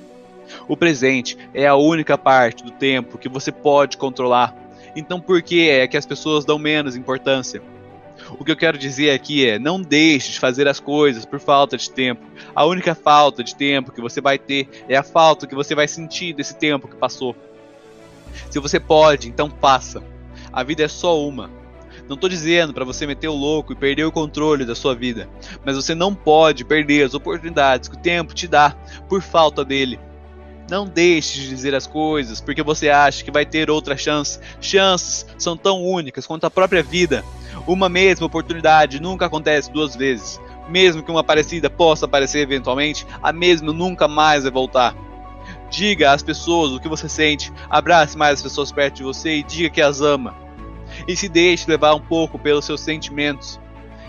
O 0.68 0.76
presente 0.76 1.36
é 1.52 1.66
a 1.66 1.74
única 1.74 2.16
parte 2.16 2.62
do 2.62 2.70
tempo 2.70 3.18
que 3.18 3.28
você 3.28 3.50
pode 3.50 3.96
controlar. 3.96 4.54
Então 4.94 5.20
por 5.20 5.42
que 5.42 5.68
é 5.68 5.88
que 5.88 5.96
as 5.96 6.06
pessoas 6.06 6.44
dão 6.44 6.56
menos 6.56 6.94
importância? 6.94 7.60
O 8.38 8.44
que 8.44 8.52
eu 8.52 8.56
quero 8.56 8.78
dizer 8.78 9.10
aqui 9.10 9.44
é: 9.44 9.58
não 9.58 9.82
deixe 9.82 10.30
de 10.30 10.38
fazer 10.38 10.68
as 10.68 10.78
coisas 10.78 11.24
por 11.24 11.40
falta 11.40 11.76
de 11.76 11.90
tempo. 11.90 12.24
A 12.54 12.64
única 12.64 12.94
falta 12.94 13.42
de 13.42 13.56
tempo 13.56 13.90
que 13.90 14.00
você 14.00 14.20
vai 14.20 14.38
ter 14.38 14.68
é 14.88 14.94
a 14.94 15.02
falta 15.02 15.48
que 15.48 15.54
você 15.56 15.74
vai 15.74 15.88
sentir 15.88 16.32
desse 16.32 16.54
tempo 16.54 16.86
que 16.86 16.94
passou. 16.94 17.34
Se 18.48 18.60
você 18.60 18.78
pode, 18.78 19.28
então 19.28 19.50
faça. 19.60 20.00
A 20.52 20.62
vida 20.62 20.84
é 20.84 20.88
só 20.88 21.20
uma. 21.20 21.61
Não 22.08 22.14
estou 22.14 22.28
dizendo 22.28 22.74
para 22.74 22.84
você 22.84 23.06
meter 23.06 23.28
o 23.28 23.34
louco 23.34 23.72
e 23.72 23.76
perder 23.76 24.04
o 24.04 24.12
controle 24.12 24.64
da 24.64 24.74
sua 24.74 24.94
vida, 24.94 25.28
mas 25.64 25.76
você 25.76 25.94
não 25.94 26.14
pode 26.14 26.64
perder 26.64 27.04
as 27.04 27.14
oportunidades 27.14 27.88
que 27.88 27.96
o 27.96 28.00
tempo 28.00 28.34
te 28.34 28.46
dá 28.48 28.74
por 29.08 29.22
falta 29.22 29.64
dele. 29.64 29.98
Não 30.70 30.86
deixe 30.86 31.40
de 31.40 31.48
dizer 31.48 31.74
as 31.74 31.86
coisas 31.86 32.40
porque 32.40 32.62
você 32.62 32.88
acha 32.88 33.24
que 33.24 33.30
vai 33.30 33.44
ter 33.44 33.70
outra 33.70 33.96
chance. 33.96 34.38
Chances 34.60 35.26
são 35.36 35.56
tão 35.56 35.84
únicas 35.84 36.26
quanto 36.26 36.46
a 36.46 36.50
própria 36.50 36.82
vida. 36.82 37.24
Uma 37.66 37.88
mesma 37.88 38.26
oportunidade 38.26 39.00
nunca 39.00 39.26
acontece 39.26 39.70
duas 39.70 39.94
vezes. 39.94 40.40
Mesmo 40.68 41.02
que 41.02 41.10
uma 41.10 41.24
parecida 41.24 41.68
possa 41.68 42.06
aparecer 42.06 42.38
eventualmente, 42.38 43.06
a 43.22 43.32
mesma 43.32 43.72
nunca 43.72 44.08
mais 44.08 44.44
vai 44.44 44.52
voltar. 44.52 44.96
Diga 45.68 46.12
às 46.12 46.22
pessoas 46.22 46.72
o 46.72 46.80
que 46.80 46.88
você 46.88 47.08
sente, 47.08 47.52
abrace 47.68 48.16
mais 48.16 48.34
as 48.34 48.42
pessoas 48.42 48.70
perto 48.70 48.96
de 48.96 49.02
você 49.02 49.36
e 49.36 49.42
diga 49.42 49.70
que 49.70 49.82
as 49.82 50.00
ama. 50.00 50.41
E 51.06 51.16
se 51.16 51.28
deixe 51.28 51.70
levar 51.70 51.94
um 51.94 52.00
pouco 52.00 52.38
pelos 52.38 52.64
seus 52.64 52.80
sentimentos. 52.80 53.60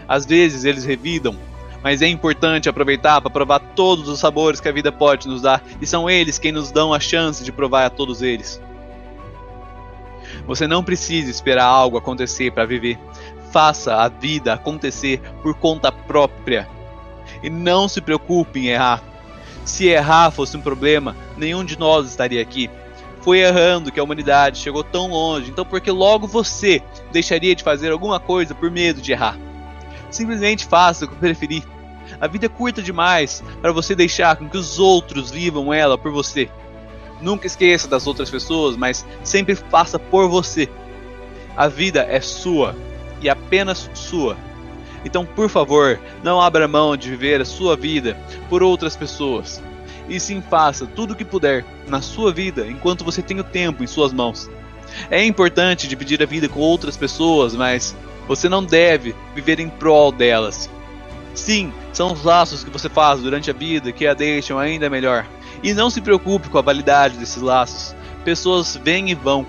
Às 0.08 0.26
vezes 0.26 0.66
eles 0.66 0.86
revidam, 0.86 1.36
Mas 1.84 2.02
é 2.02 2.08
importante 2.08 2.70
aproveitar 2.70 3.20
para 3.20 3.30
provar 3.30 3.60
todos 3.60 4.08
os 4.08 4.18
sabores 4.18 4.62
que 4.62 4.70
a 4.70 4.72
vida 4.72 4.90
pode 4.90 5.28
nos 5.28 5.42
dar, 5.42 5.62
e 5.82 5.86
são 5.86 6.10
eles 6.10 6.40
quem 6.40 6.52
nos 6.52 6.72
dão 6.72 6.94
a 6.94 7.00
chance 7.00 7.44
de 7.44 7.52
provar 7.52 7.86
a 7.86 7.90
todos 7.90 8.22
eles. 8.22 8.62
Você 10.48 10.66
não 10.66 10.82
precisa 10.82 11.30
esperar 11.30 11.66
algo 11.66 11.98
acontecer 11.98 12.52
para 12.52 12.66
viver. 12.66 12.98
Faça 13.52 13.98
a 13.98 14.08
vida 14.08 14.54
acontecer 14.54 15.20
por 15.42 15.54
conta 15.56 15.92
própria. 15.92 16.68
E 17.42 17.50
não 17.50 17.88
se 17.88 18.00
preocupe 18.02 18.62
em 18.62 18.68
errar. 18.68 19.04
Se 19.66 19.88
errar 19.88 20.32
fosse 20.32 20.58
um 20.58 20.62
problema, 20.62 21.16
nenhum 21.38 21.64
de 21.64 21.78
nós 21.78 22.08
estaria 22.08 22.42
aqui. 22.42 22.70
Foi 23.24 23.40
errando 23.40 23.90
que 23.90 24.00
a 24.00 24.04
humanidade 24.04 24.60
chegou 24.60 24.84
tão 24.84 25.08
longe, 25.08 25.50
então 25.50 25.66
por 25.66 25.80
que 25.80 25.90
logo 25.90 26.28
você 26.28 26.84
deixaria 27.10 27.56
de 27.56 27.64
fazer 27.64 27.90
alguma 27.90 28.20
coisa 28.20 28.54
por 28.54 28.70
medo 28.70 29.02
de 29.02 29.14
errar? 29.14 29.38
Simplesmente 30.12 30.66
faça 30.66 31.06
o 31.06 31.08
que 31.08 31.16
preferir. 31.16 31.64
A 32.20 32.28
vida 32.28 32.48
é 32.48 32.50
curta 32.50 32.82
demais 32.82 33.42
para 33.62 33.72
você 33.72 33.96
deixar 33.96 34.36
com 34.36 34.50
que 34.50 34.58
os 34.58 34.78
outros 34.78 35.32
vivam 35.32 35.74
ela 35.74 35.98
por 35.98 36.12
você. 36.12 36.50
Nunca 37.22 37.48
esqueça 37.48 37.88
das 37.88 38.06
outras 38.06 38.30
pessoas, 38.30 38.76
mas 38.76 39.06
sempre 39.24 39.56
faça 39.56 39.98
por 39.98 40.28
você. 40.28 40.68
A 41.56 41.70
vida 41.70 42.06
é 42.10 42.20
sua 42.20 42.76
e 43.22 43.30
apenas 43.30 43.90
sua. 43.94 44.36
Então, 45.06 45.26
por 45.26 45.50
favor, 45.50 45.98
não 46.22 46.42
abra 46.42 46.68
mão 46.68 46.98
de 46.98 47.10
viver 47.10 47.40
a 47.40 47.46
sua 47.46 47.78
vida 47.78 48.18
por 48.50 48.62
outras 48.62 48.98
pessoas. 48.98 49.64
E 50.14 50.20
sim 50.20 50.44
faça 50.48 50.86
tudo 50.86 51.14
o 51.14 51.16
que 51.16 51.26
puder 51.26 51.66
na 51.88 52.00
sua 52.00 52.32
vida 52.32 52.68
enquanto 52.68 53.04
você 53.04 53.20
tem 53.20 53.40
o 53.40 53.44
tempo 53.44 53.84
em 53.84 53.88
suas 53.88 54.14
mãos. 54.14 54.48
É 55.10 55.26
importante 55.26 55.88
dividir 55.88 56.22
a 56.22 56.28
vida 56.28 56.48
com 56.48 56.60
outras 56.60 56.96
pessoas, 56.96 57.56
mas 57.56 57.96
você 58.28 58.48
não 58.48 58.64
deve 58.64 59.16
viver 59.34 59.60
em 59.60 59.68
prol 59.68 60.12
delas. 60.12 60.70
Sim, 61.34 61.74
são 61.92 62.14
os 62.14 62.24
laços 62.24 62.64
que 62.64 62.70
você 62.70 62.88
faz 62.90 63.22
durante 63.22 63.50
a 63.50 63.56
vida 63.56 63.92
que 63.92 64.06
a 64.06 64.14
deixam 64.14 64.60
ainda 64.60 64.88
melhor. 64.88 65.26
E 65.64 65.74
não 65.74 65.90
se 65.90 66.00
preocupe 66.00 66.48
com 66.48 66.60
a 66.60 66.62
validade 66.62 67.18
desses 67.18 67.42
laços. 67.42 67.96
Pessoas 68.24 68.80
vêm 68.84 69.10
e 69.10 69.16
vão. 69.16 69.48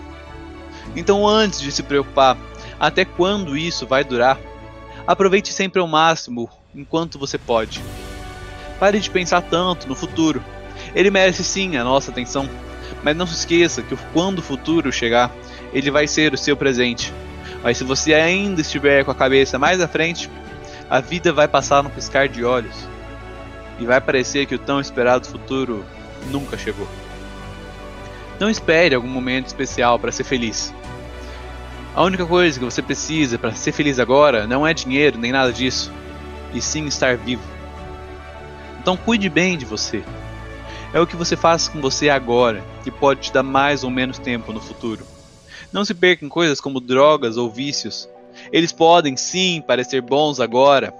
Então, 0.97 1.29
antes 1.29 1.61
de 1.61 1.71
se 1.71 1.83
preocupar, 1.83 2.39
até 2.81 3.05
quando 3.05 3.55
isso 3.55 3.87
vai 3.87 4.03
durar, 4.03 4.41
aproveite 5.07 5.53
sempre 5.53 5.79
ao 5.79 5.87
máximo 5.87 6.49
enquanto 6.75 7.19
você 7.19 7.37
pode. 7.37 7.83
Pare 8.79 8.99
de 9.01 9.11
pensar 9.11 9.43
tanto 9.43 9.89
no 9.89 9.95
futuro. 9.95 10.43
Ele 10.95 11.11
merece 11.11 11.45
sim 11.45 11.77
a 11.77 11.85
nossa 11.85 12.11
atenção, 12.11 12.49
mas 13.03 13.17
não 13.17 13.27
se 13.27 13.35
esqueça 13.35 13.83
que 13.83 13.97
quando 14.13 14.39
o 14.39 14.43
futuro 14.43 14.93
chegar, 14.93 15.31
ele 15.73 15.91
vai 15.91 16.07
ser 16.07 16.33
o 16.33 16.39
seu 16.39 16.57
presente. 16.57 17.13
Mas 17.63 17.79
se 17.79 17.85
você 17.85 18.15
ainda 18.15 18.61
estiver 18.61 19.05
com 19.05 19.11
a 19.11 19.15
cabeça 19.15 19.59
mais 19.59 19.81
à 19.81 19.89
frente, 19.89 20.31
a 20.89 21.01
vida 21.01 21.33
vai 21.33 21.49
passar 21.49 21.83
num 21.83 21.91
piscar 21.91 22.29
de 22.29 22.45
olhos. 22.45 22.77
E 23.79 23.87
vai 23.87 24.01
parecer 24.01 24.47
que 24.47 24.55
o 24.55 24.59
tão 24.59 24.81
esperado 24.81 25.27
futuro 25.27 25.85
nunca 26.31 26.57
chegou. 26.57 26.89
Não 28.39 28.51
espere 28.51 28.95
algum 28.95 29.09
momento 29.09 29.47
especial 29.47 29.99
para 29.99 30.13
ser 30.13 30.25
feliz. 30.25 30.75
A 31.95 32.03
única 32.03 32.27
coisa 32.27 32.59
que 32.59 32.65
você 32.65 32.83
precisa 32.83 33.39
para 33.39 33.55
ser 33.55 33.73
feliz 33.73 34.01
agora 34.01 34.47
não 34.47 34.67
é 34.67 34.75
dinheiro 34.75 35.17
nem 35.17 35.31
nada 35.31 35.53
disso, 35.53 35.93
e 36.53 36.61
sim 36.61 36.87
estar 36.87 37.17
vivo. 37.17 37.54
Então 38.85 38.99
cuide 38.99 39.31
bem 39.31 39.57
de 39.57 39.65
você. 39.65 40.05
É 40.93 41.01
o 41.01 41.07
que 41.07 41.17
você 41.17 41.39
faz 41.39 41.69
com 41.69 41.81
você 41.81 42.11
agora 42.11 42.63
que 42.83 42.91
pode 42.91 43.23
te 43.23 43.33
dar 43.33 43.43
mais 43.43 43.83
ou 43.83 43.89
menos 43.89 44.19
tempo 44.19 44.53
no 44.53 44.61
futuro. 44.61 45.07
Não 45.73 45.87
se 45.87 45.95
perca 45.95 46.23
em 46.23 46.29
coisas 46.29 46.61
como 46.61 46.81
drogas 46.81 47.39
ou 47.39 47.51
vícios. 47.51 48.07
Eles 48.53 48.73
podem 48.73 49.17
sim 49.17 49.65
parecer 49.67 50.03
bons 50.03 50.39
agora, 50.39 50.93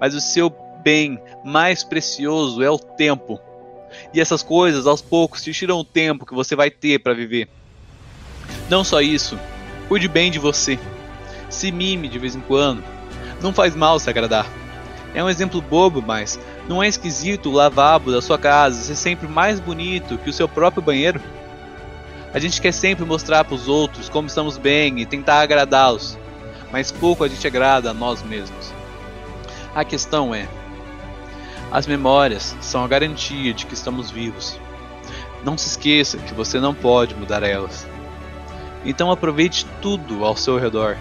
mas 0.00 0.16
o 0.16 0.20
seu 0.20 0.50
bem 0.82 1.16
mais 1.44 1.84
precioso 1.84 2.60
é 2.60 2.68
o 2.68 2.76
tempo. 2.76 3.38
E 4.12 4.20
essas 4.20 4.42
coisas 4.42 4.84
aos 4.84 5.00
poucos 5.00 5.40
te 5.40 5.52
tiram 5.52 5.78
o 5.78 5.84
tempo 5.84 6.26
que 6.26 6.34
você 6.34 6.56
vai 6.56 6.72
ter 6.72 6.98
para 6.98 7.14
viver. 7.14 7.48
Não 8.68 8.82
só 8.82 9.00
isso, 9.00 9.38
cuide 9.86 10.08
bem 10.08 10.32
de 10.32 10.40
você. 10.40 10.76
Se 11.48 11.70
mime 11.70 12.08
de 12.08 12.18
vez 12.18 12.34
em 12.34 12.40
quando. 12.40 12.82
Não 13.40 13.52
faz 13.52 13.76
mal 13.76 14.00
se 14.00 14.10
agradar. 14.10 14.57
É 15.14 15.24
um 15.24 15.28
exemplo 15.28 15.60
bobo, 15.60 16.02
mas 16.02 16.38
não 16.68 16.82
é 16.82 16.88
esquisito 16.88 17.48
o 17.48 17.52
lavabo 17.52 18.12
da 18.12 18.20
sua 18.20 18.38
casa 18.38 18.82
ser 18.82 18.94
sempre 18.94 19.26
mais 19.26 19.58
bonito 19.58 20.18
que 20.18 20.30
o 20.30 20.32
seu 20.32 20.48
próprio 20.48 20.82
banheiro? 20.82 21.20
A 22.32 22.38
gente 22.38 22.60
quer 22.60 22.72
sempre 22.72 23.04
mostrar 23.04 23.44
para 23.44 23.54
os 23.54 23.68
outros 23.68 24.08
como 24.08 24.28
estamos 24.28 24.58
bem 24.58 25.00
e 25.00 25.06
tentar 25.06 25.40
agradá-los, 25.40 26.18
mas 26.70 26.92
pouco 26.92 27.24
a 27.24 27.28
gente 27.28 27.46
agrada 27.46 27.90
a 27.90 27.94
nós 27.94 28.22
mesmos. 28.22 28.72
A 29.74 29.82
questão 29.82 30.34
é: 30.34 30.46
as 31.70 31.86
memórias 31.86 32.54
são 32.60 32.84
a 32.84 32.88
garantia 32.88 33.54
de 33.54 33.64
que 33.64 33.74
estamos 33.74 34.10
vivos. 34.10 34.58
Não 35.42 35.56
se 35.56 35.68
esqueça 35.68 36.18
que 36.18 36.34
você 36.34 36.60
não 36.60 36.74
pode 36.74 37.14
mudar 37.14 37.42
elas. 37.42 37.86
Então 38.84 39.10
aproveite 39.10 39.66
tudo 39.80 40.24
ao 40.24 40.36
seu 40.36 40.58
redor, 40.58 40.96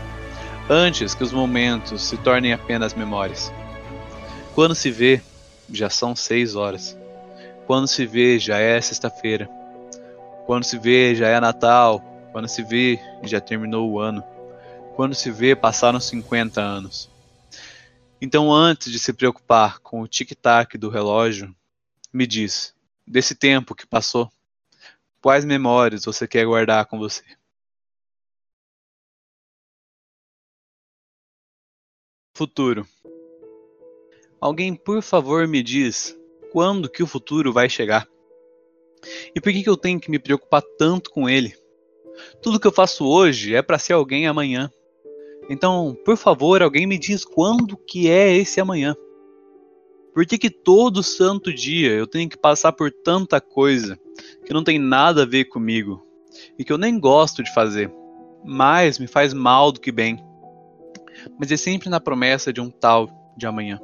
antes 0.70 1.14
que 1.14 1.24
os 1.24 1.34
momentos 1.34 2.04
se 2.04 2.18
tornem 2.18 2.54
apenas 2.54 2.94
memórias. 2.94 3.52
Quando 4.58 4.74
se 4.74 4.90
vê, 4.90 5.22
já 5.70 5.88
são 5.88 6.16
seis 6.16 6.56
horas. 6.56 6.98
Quando 7.68 7.88
se 7.88 8.08
vê, 8.08 8.40
já 8.40 8.58
é 8.58 8.82
sexta-feira. 8.82 9.48
Quando 10.48 10.64
se 10.64 10.80
vê, 10.80 11.14
já 11.14 11.28
é 11.28 11.40
Natal. 11.40 12.00
Quando 12.32 12.48
se 12.48 12.64
vê, 12.64 13.00
já 13.22 13.40
terminou 13.40 13.88
o 13.88 14.00
ano. 14.00 14.24
Quando 14.96 15.14
se 15.14 15.30
vê, 15.30 15.56
passaram 15.56 16.00
50 16.00 16.60
anos. 16.60 17.08
Então, 18.20 18.52
antes 18.52 18.92
de 18.92 18.98
se 18.98 19.14
preocupar 19.14 19.78
com 19.78 20.02
o 20.02 20.08
tic-tac 20.08 20.76
do 20.76 20.90
relógio, 20.90 21.56
me 22.12 22.26
diz, 22.26 22.74
desse 23.06 23.36
tempo 23.36 23.76
que 23.76 23.86
passou, 23.86 24.28
quais 25.22 25.46
memórias 25.46 26.04
você 26.04 26.28
quer 26.28 26.48
guardar 26.48 26.88
com 26.88 26.98
você? 26.98 27.24
Futuro. 32.34 32.88
Alguém, 34.40 34.76
por 34.76 35.02
favor, 35.02 35.48
me 35.48 35.64
diz 35.64 36.16
quando 36.52 36.90
que 36.90 37.02
o 37.02 37.08
futuro 37.08 37.52
vai 37.52 37.70
chegar? 37.70 38.08
E 39.36 39.42
por 39.42 39.52
que, 39.52 39.64
que 39.64 39.70
eu 39.70 39.78
tenho 39.78 40.00
que 40.00 40.12
me 40.12 40.20
preocupar 40.20 40.62
tanto 40.78 41.10
com 41.10 41.30
ele? 41.30 41.56
Tudo 42.42 42.60
que 42.60 42.68
eu 42.68 42.72
faço 42.72 43.06
hoje 43.06 43.56
é 43.56 43.62
para 43.62 43.80
ser 43.80 43.94
alguém 43.94 44.28
amanhã. 44.28 44.72
Então, 45.50 45.98
por 46.04 46.18
favor, 46.18 46.62
alguém 46.62 46.86
me 46.86 46.98
diz 46.98 47.24
quando 47.24 47.78
que 47.78 48.10
é 48.10 48.36
esse 48.36 48.60
amanhã? 48.60 48.96
Por 50.14 50.26
que, 50.26 50.38
que 50.38 50.50
todo 50.50 51.04
santo 51.04 51.54
dia 51.54 51.92
eu 51.92 52.08
tenho 52.08 52.30
que 52.30 52.38
passar 52.38 52.74
por 52.74 52.92
tanta 52.92 53.40
coisa 53.40 54.00
que 54.46 54.54
não 54.54 54.64
tem 54.64 54.80
nada 54.80 55.24
a 55.24 55.28
ver 55.28 55.46
comigo 55.46 56.04
e 56.58 56.64
que 56.64 56.74
eu 56.74 56.78
nem 56.78 57.00
gosto 57.00 57.44
de 57.44 57.54
fazer, 57.54 57.92
mas 58.44 59.00
me 59.00 59.08
faz 59.08 59.34
mal 59.34 59.72
do 59.72 59.80
que 59.80 59.92
bem? 59.92 60.18
Mas 61.40 61.52
é 61.52 61.58
sempre 61.58 61.90
na 61.90 62.00
promessa 62.00 62.52
de 62.52 62.60
um 62.60 62.70
tal 62.70 63.08
de 63.38 63.46
amanhã. 63.46 63.80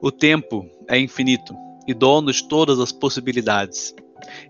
O 0.00 0.12
tempo 0.12 0.68
é 0.88 0.98
infinito 0.98 1.54
e 1.86 1.92
dono 1.92 2.32
de 2.32 2.46
todas 2.46 2.78
as 2.78 2.92
possibilidades. 2.92 3.94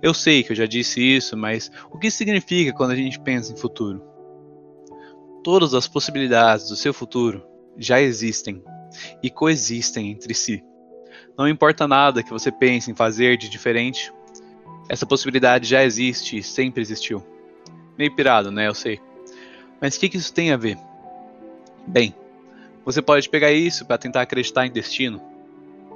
Eu 0.02 0.12
sei 0.12 0.42
que 0.42 0.52
eu 0.52 0.56
já 0.56 0.66
disse 0.66 1.00
isso, 1.00 1.36
mas 1.36 1.70
o 1.90 1.98
que 1.98 2.10
significa 2.10 2.72
quando 2.72 2.90
a 2.90 2.96
gente 2.96 3.18
pensa 3.20 3.52
em 3.52 3.56
futuro? 3.56 4.02
Todas 5.42 5.72
as 5.72 5.88
possibilidades 5.88 6.68
do 6.68 6.76
seu 6.76 6.92
futuro 6.92 7.42
já 7.78 8.00
existem 8.00 8.62
e 9.22 9.30
coexistem 9.30 10.10
entre 10.10 10.34
si. 10.34 10.62
Não 11.36 11.48
importa 11.48 11.88
nada 11.88 12.22
que 12.22 12.30
você 12.30 12.50
pense 12.50 12.90
em 12.90 12.94
fazer 12.94 13.36
de 13.36 13.48
diferente, 13.48 14.12
essa 14.88 15.06
possibilidade 15.06 15.68
já 15.68 15.84
existe 15.84 16.38
e 16.38 16.42
sempre 16.42 16.82
existiu. 16.82 17.24
Meio 17.96 18.14
pirado, 18.14 18.50
né? 18.50 18.66
Eu 18.66 18.74
sei. 18.74 19.00
Mas 19.80 19.96
o 19.96 20.00
que, 20.00 20.08
que 20.08 20.16
isso 20.16 20.32
tem 20.32 20.52
a 20.52 20.56
ver? 20.56 20.76
Bem, 21.86 22.14
você 22.84 23.00
pode 23.00 23.28
pegar 23.28 23.52
isso 23.52 23.86
para 23.86 23.98
tentar 23.98 24.22
acreditar 24.22 24.66
em 24.66 24.70
destino, 24.70 25.20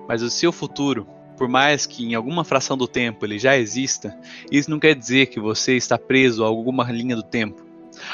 mas 0.09 0.23
o 0.23 0.31
seu 0.31 0.53
futuro, 0.53 1.07
por 1.37 1.49
mais 1.49 1.87
que 1.87 2.05
em 2.05 2.15
alguma 2.15 2.45
fração 2.45 2.77
do 2.77 2.87
tempo 2.87 3.25
ele 3.25 3.39
já 3.39 3.57
exista, 3.57 4.17
isso 4.51 4.71
não 4.71 4.79
quer 4.79 4.95
dizer 4.95 5.27
que 5.27 5.41
você 5.41 5.77
está 5.77 5.99
preso 5.99 6.45
a 6.45 6.47
alguma 6.47 6.91
linha 6.91 7.17
do 7.17 7.23
tempo. 7.23 7.65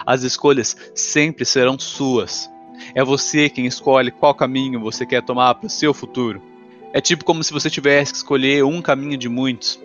As 0.07 0.23
escolhas 0.23 0.77
sempre 0.95 1.45
serão 1.45 1.79
suas. 1.79 2.51
É 2.95 3.05
você 3.05 3.49
quem 3.49 3.67
escolhe 3.67 4.11
qual 4.11 4.35
caminho 4.35 4.81
você 4.81 5.05
quer 5.05 5.23
tomar 5.23 5.55
para 5.55 5.67
o 5.67 5.71
seu 5.71 5.93
futuro. 5.93 6.43
É 6.93 7.01
tipo 7.01 7.25
como 7.25 7.45
se 7.45 7.53
você 7.53 7.69
tivesse 7.69 8.13
que 8.13 8.19
escolher 8.19 8.65
um 8.65 8.81
caminho 8.81 9.17
de 9.17 9.29
muitos. 9.29 9.81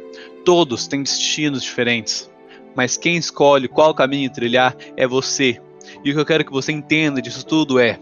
Todos 0.46 0.88
têm 0.88 1.04
destinos 1.04 1.64
diferentes. 1.64 2.30
Mas 2.76 2.98
quem 2.98 3.18
escolhe 3.18 3.68
qual 3.68 3.94
caminho 3.94 4.32
trilhar 4.32 4.76
é 4.96 5.06
você. 5.06 5.60
E 6.04 6.12
o 6.12 6.14
que 6.14 6.20
eu 6.20 6.26
quero 6.26 6.46
que 6.46 6.52
você 6.52 6.72
entenda 6.72 7.22
disso 7.22 7.46
tudo 7.46 7.80
é: 7.80 8.00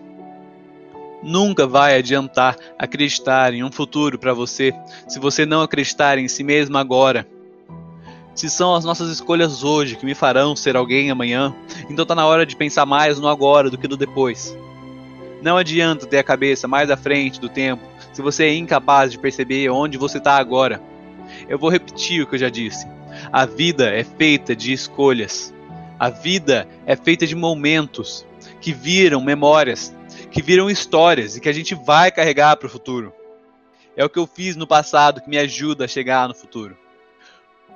nunca 1.21 1.67
vai 1.67 1.97
adiantar 1.97 2.57
acreditar 2.77 3.53
em 3.53 3.63
um 3.63 3.71
futuro 3.71 4.17
para 4.17 4.34
você 4.34 4.73
se 5.07 5.19
você 5.19 5.45
não 5.45 5.62
acreditar 5.62 6.17
em 6.17 6.27
si 6.27 6.43
mesmo 6.43 6.77
agora. 6.77 7.27
Se 8.34 8.49
são 8.49 8.73
as 8.73 8.86
nossas 8.86 9.12
escolhas 9.12 9.63
hoje 9.63 9.95
que 9.95 10.05
me 10.05 10.15
farão 10.15 10.55
ser 10.55 10.75
alguém 10.75 11.12
amanhã, 11.12 11.53
então 11.89 12.05
tá 12.05 12.15
na 12.15 12.25
hora 12.25 12.45
de 12.45 12.55
pensar 12.55 12.86
mais 12.86 13.19
no 13.19 13.27
agora 13.27 13.69
do 13.69 13.77
que 13.77 13.88
no 13.88 13.97
depois. 13.97 14.57
Não 15.41 15.57
adianta 15.57 16.05
ter 16.05 16.19
a 16.19 16.23
cabeça 16.23 16.67
mais 16.67 16.89
à 16.89 16.97
frente 16.97 17.39
do 17.39 17.49
tempo 17.49 17.84
se 18.13 18.21
você 18.21 18.45
é 18.45 18.55
incapaz 18.55 19.12
de 19.12 19.19
perceber 19.19 19.69
onde 19.69 19.97
você 19.97 20.17
está 20.17 20.38
agora. 20.38 20.81
Eu 21.47 21.57
vou 21.57 21.69
repetir 21.69 22.21
o 22.21 22.27
que 22.27 22.36
eu 22.36 22.39
já 22.39 22.49
disse. 22.49 22.88
A 23.31 23.45
vida 23.45 23.89
é 23.89 24.03
feita 24.03 24.55
de 24.55 24.71
escolhas. 24.71 25.53
A 25.99 26.10
vida 26.10 26.67
é 26.86 26.95
feita 26.95 27.27
de 27.27 27.36
momentos 27.36 28.25
que 28.60 28.73
viram 28.73 29.21
memórias, 29.21 29.95
que 30.32 30.41
viram 30.41 30.70
histórias 30.70 31.36
e 31.36 31.41
que 31.41 31.50
a 31.50 31.54
gente 31.54 31.76
vai 31.76 32.12
carregar 32.12 32.56
para 32.56 32.67
o 32.67 32.70
futuro. 32.70 33.13
É 33.96 34.06
o 34.06 34.10
que 34.10 34.17
eu 34.17 34.26
fiz 34.26 34.56
no 34.56 34.65
passado 34.65 35.22
que 35.22 35.30
me 35.30 35.38
ajuda 35.38 35.86
a 35.86 35.88
chegar 35.88 36.28
no 36.28 36.34
futuro. 36.34 36.78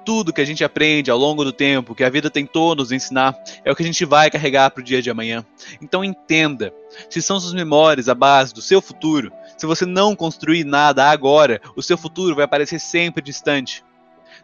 Tudo 0.06 0.32
que 0.32 0.39
a 0.39 0.46
gente 0.46 0.63
aprende 0.63 1.12
ao 1.12 1.18
longo 1.18 1.44
do 1.44 1.52
tempo, 1.52 1.96
que 1.96 2.04
a 2.04 2.10
vida 2.10 2.30
tentou 2.30 2.76
nos 2.76 2.91
ensinar, 2.91 3.36
é 3.65 3.72
o 3.72 3.76
que 3.76 3.84
a 3.84 3.86
gente 3.86 4.06
vai 4.06 4.30
carregar 4.30 4.70
para 4.72 4.82
o 4.82 4.84
dia 4.84 5.02
de 5.02 5.10
amanhã. 5.10 5.44
Então 5.82 6.04
entenda: 6.04 6.74
se 7.10 7.22
são 7.22 7.39
suas 7.39 7.54
memórias 7.54 8.08
a 8.08 8.15
base 8.15 8.54
do 8.54 8.62
seu 8.62 8.82
futuro, 8.82 9.32
se 9.58 9.65
você 9.65 9.86
não 9.86 10.15
construir 10.15 10.63
nada 10.63 11.10
agora, 11.10 11.60
o 11.76 11.82
seu 11.82 11.98
futuro 11.98 12.36
vai 12.36 12.48
parecer 12.48 12.80
sempre 12.80 13.22
distante. 13.22 13.84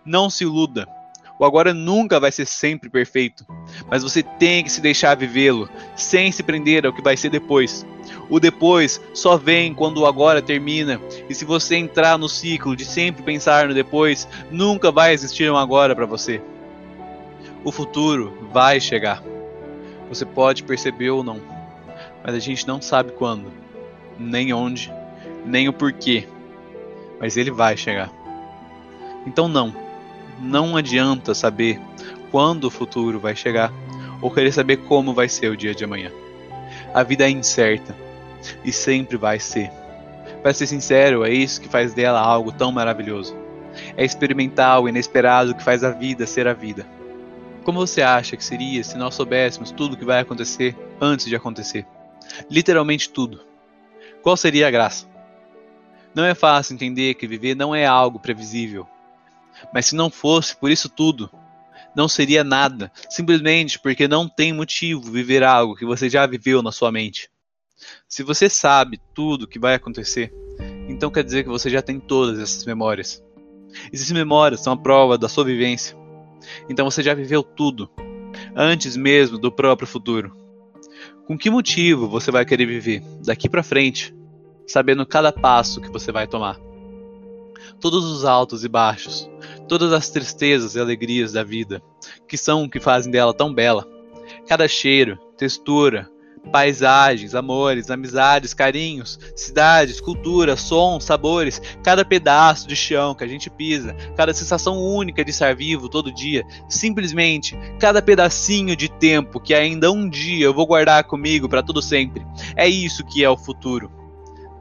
Não 0.03 0.29
se 0.29 0.43
iluda. 0.43 0.87
O 1.41 1.45
agora 1.45 1.73
nunca 1.73 2.19
vai 2.19 2.31
ser 2.31 2.45
sempre 2.45 2.87
perfeito, 2.87 3.43
mas 3.89 4.03
você 4.03 4.21
tem 4.21 4.63
que 4.63 4.71
se 4.71 4.79
deixar 4.79 5.17
vivê-lo, 5.17 5.67
sem 5.95 6.31
se 6.31 6.43
prender 6.43 6.85
ao 6.85 6.93
que 6.93 7.01
vai 7.01 7.17
ser 7.17 7.29
depois. 7.29 7.83
O 8.29 8.39
depois 8.39 9.01
só 9.11 9.37
vem 9.37 9.73
quando 9.73 10.01
o 10.01 10.05
agora 10.05 10.39
termina, 10.39 11.01
e 11.27 11.33
se 11.33 11.43
você 11.43 11.77
entrar 11.77 12.15
no 12.19 12.29
ciclo 12.29 12.75
de 12.75 12.85
sempre 12.85 13.23
pensar 13.23 13.67
no 13.67 13.73
depois, 13.73 14.27
nunca 14.51 14.91
vai 14.91 15.13
existir 15.13 15.51
um 15.51 15.57
agora 15.57 15.95
para 15.95 16.05
você. 16.05 16.39
O 17.63 17.71
futuro 17.71 18.47
vai 18.51 18.79
chegar. 18.79 19.23
Você 20.09 20.27
pode 20.27 20.61
perceber 20.61 21.09
ou 21.09 21.23
não, 21.23 21.41
mas 22.23 22.35
a 22.35 22.39
gente 22.39 22.67
não 22.67 22.79
sabe 22.79 23.13
quando, 23.13 23.51
nem 24.15 24.53
onde, 24.53 24.93
nem 25.43 25.67
o 25.67 25.73
porquê. 25.73 26.27
Mas 27.19 27.35
ele 27.35 27.49
vai 27.49 27.75
chegar. 27.75 28.11
Então 29.25 29.47
não, 29.47 29.80
não 30.41 30.75
adianta 30.75 31.33
saber 31.33 31.79
quando 32.31 32.65
o 32.65 32.71
futuro 32.71 33.19
vai 33.19 33.35
chegar 33.35 33.71
ou 34.21 34.31
querer 34.31 34.51
saber 34.51 34.77
como 34.77 35.13
vai 35.13 35.29
ser 35.29 35.49
o 35.49 35.57
dia 35.57 35.75
de 35.75 35.83
amanhã. 35.83 36.11
A 36.93 37.03
vida 37.03 37.25
é 37.25 37.29
incerta 37.29 37.95
e 38.63 38.71
sempre 38.71 39.17
vai 39.17 39.39
ser. 39.39 39.71
Para 40.41 40.53
ser 40.53 40.67
sincero, 40.67 41.23
é 41.23 41.31
isso 41.31 41.61
que 41.61 41.69
faz 41.69 41.93
dela 41.93 42.19
algo 42.19 42.51
tão 42.51 42.71
maravilhoso. 42.71 43.35
É 43.95 44.03
experimentar 44.03 44.81
o 44.81 44.89
inesperado 44.89 45.55
que 45.55 45.63
faz 45.63 45.83
a 45.83 45.91
vida 45.91 46.25
ser 46.25 46.47
a 46.47 46.53
vida. 46.53 46.85
Como 47.63 47.79
você 47.79 48.01
acha 48.01 48.35
que 48.35 48.43
seria 48.43 48.83
se 48.83 48.97
nós 48.97 49.13
soubéssemos 49.13 49.71
tudo 49.71 49.93
o 49.93 49.97
que 49.97 50.05
vai 50.05 50.19
acontecer 50.19 50.75
antes 50.99 51.27
de 51.27 51.35
acontecer? 51.35 51.85
Literalmente 52.49 53.09
tudo. 53.09 53.41
Qual 54.21 54.35
seria 54.35 54.67
a 54.67 54.71
graça? 54.71 55.05
Não 56.13 56.25
é 56.25 56.33
fácil 56.33 56.73
entender 56.73 57.13
que 57.13 57.27
viver 57.27 57.55
não 57.55 57.73
é 57.73 57.85
algo 57.85 58.19
previsível. 58.19 58.87
Mas 59.73 59.87
se 59.87 59.95
não 59.95 60.09
fosse 60.09 60.55
por 60.55 60.71
isso 60.71 60.89
tudo, 60.89 61.29
não 61.95 62.07
seria 62.07 62.43
nada, 62.43 62.91
simplesmente 63.09 63.79
porque 63.79 64.07
não 64.07 64.27
tem 64.27 64.53
motivo 64.53 65.11
viver 65.11 65.43
algo 65.43 65.75
que 65.75 65.85
você 65.85 66.09
já 66.09 66.25
viveu 66.25 66.61
na 66.61 66.71
sua 66.71 66.91
mente. 66.91 67.29
Se 68.07 68.23
você 68.23 68.49
sabe 68.49 68.99
tudo 69.13 69.43
o 69.43 69.47
que 69.47 69.59
vai 69.59 69.75
acontecer, 69.75 70.33
então 70.87 71.11
quer 71.11 71.23
dizer 71.23 71.43
que 71.43 71.49
você 71.49 71.69
já 71.69 71.81
tem 71.81 71.99
todas 71.99 72.39
essas 72.39 72.65
memórias. 72.65 73.23
Essas 73.91 74.11
memórias 74.11 74.61
são 74.61 74.73
a 74.73 74.77
prova 74.77 75.17
da 75.17 75.29
sua 75.29 75.43
vivência. 75.43 75.97
Então 76.69 76.89
você 76.89 77.01
já 77.01 77.13
viveu 77.13 77.43
tudo, 77.43 77.89
antes 78.55 78.95
mesmo 78.95 79.37
do 79.37 79.51
próprio 79.51 79.87
futuro. 79.87 80.35
Com 81.25 81.37
que 81.37 81.49
motivo 81.49 82.07
você 82.07 82.31
vai 82.31 82.45
querer 82.45 82.65
viver 82.65 83.01
daqui 83.23 83.49
para 83.49 83.63
frente, 83.63 84.13
sabendo 84.67 85.05
cada 85.05 85.31
passo 85.31 85.81
que 85.81 85.89
você 85.89 86.11
vai 86.11 86.27
tomar? 86.27 86.59
Todos 87.81 88.05
os 88.05 88.23
altos 88.23 88.63
e 88.63 88.69
baixos, 88.69 89.29
todas 89.67 89.91
as 89.91 90.09
tristezas 90.09 90.75
e 90.75 90.79
alegrias 90.79 91.33
da 91.33 91.43
vida, 91.43 91.81
que 92.27 92.37
são 92.37 92.63
o 92.63 92.69
que 92.69 92.79
fazem 92.79 93.11
dela 93.11 93.33
tão 93.33 93.53
bela. 93.53 93.87
Cada 94.47 94.67
cheiro, 94.67 95.17
textura, 95.35 96.07
paisagens, 96.51 97.35
amores, 97.35 97.89
amizades, 97.89 98.53
carinhos, 98.53 99.19
cidades, 99.35 99.99
cultura, 99.99 100.55
sons, 100.55 101.03
sabores, 101.03 101.61
cada 101.83 102.05
pedaço 102.05 102.67
de 102.67 102.75
chão 102.75 103.13
que 103.13 103.23
a 103.23 103.27
gente 103.27 103.49
pisa, 103.49 103.95
cada 104.15 104.33
sensação 104.33 104.77
única 104.77 105.23
de 105.23 105.31
estar 105.31 105.55
vivo 105.55 105.89
todo 105.89 106.13
dia, 106.13 106.45
simplesmente 106.69 107.57
cada 107.79 108.01
pedacinho 108.01 108.75
de 108.75 108.89
tempo 108.89 109.39
que 109.39 109.53
ainda 109.53 109.91
um 109.91 110.09
dia 110.09 110.45
eu 110.45 110.53
vou 110.53 110.65
guardar 110.65 111.03
comigo 111.03 111.47
para 111.49 111.63
todo 111.63 111.81
sempre. 111.81 112.25
É 112.55 112.67
isso 112.67 113.05
que 113.05 113.23
é 113.23 113.29
o 113.29 113.37
futuro. 113.37 113.91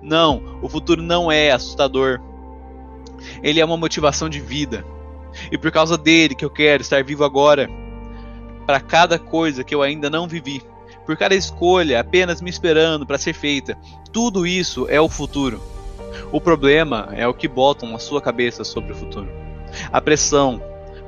Não, 0.02 0.58
o 0.62 0.68
futuro 0.68 1.02
não 1.02 1.30
é 1.30 1.50
assustador. 1.50 2.20
Ele 3.42 3.60
é 3.60 3.64
uma 3.64 3.76
motivação 3.76 4.28
de 4.28 4.40
vida. 4.40 4.84
E 5.50 5.58
por 5.58 5.70
causa 5.70 5.96
dele 5.96 6.34
que 6.34 6.44
eu 6.44 6.50
quero 6.50 6.82
estar 6.82 7.04
vivo 7.04 7.24
agora, 7.24 7.68
para 8.66 8.80
cada 8.80 9.18
coisa 9.18 9.64
que 9.64 9.74
eu 9.74 9.82
ainda 9.82 10.10
não 10.10 10.26
vivi 10.26 10.62
por 11.10 11.16
cada 11.16 11.34
escolha 11.34 11.98
apenas 11.98 12.40
me 12.40 12.48
esperando 12.48 13.04
para 13.04 13.18
ser 13.18 13.32
feita. 13.32 13.76
Tudo 14.12 14.46
isso 14.46 14.86
é 14.88 15.00
o 15.00 15.08
futuro. 15.08 15.60
O 16.30 16.40
problema 16.40 17.08
é 17.12 17.26
o 17.26 17.34
que 17.34 17.48
botam 17.48 17.90
na 17.90 17.98
sua 17.98 18.20
cabeça 18.20 18.62
sobre 18.62 18.92
o 18.92 18.94
futuro. 18.94 19.28
A 19.92 20.00
pressão 20.00 20.62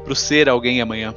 para 0.04 0.14
ser 0.16 0.48
alguém 0.48 0.80
amanhã. 0.80 1.14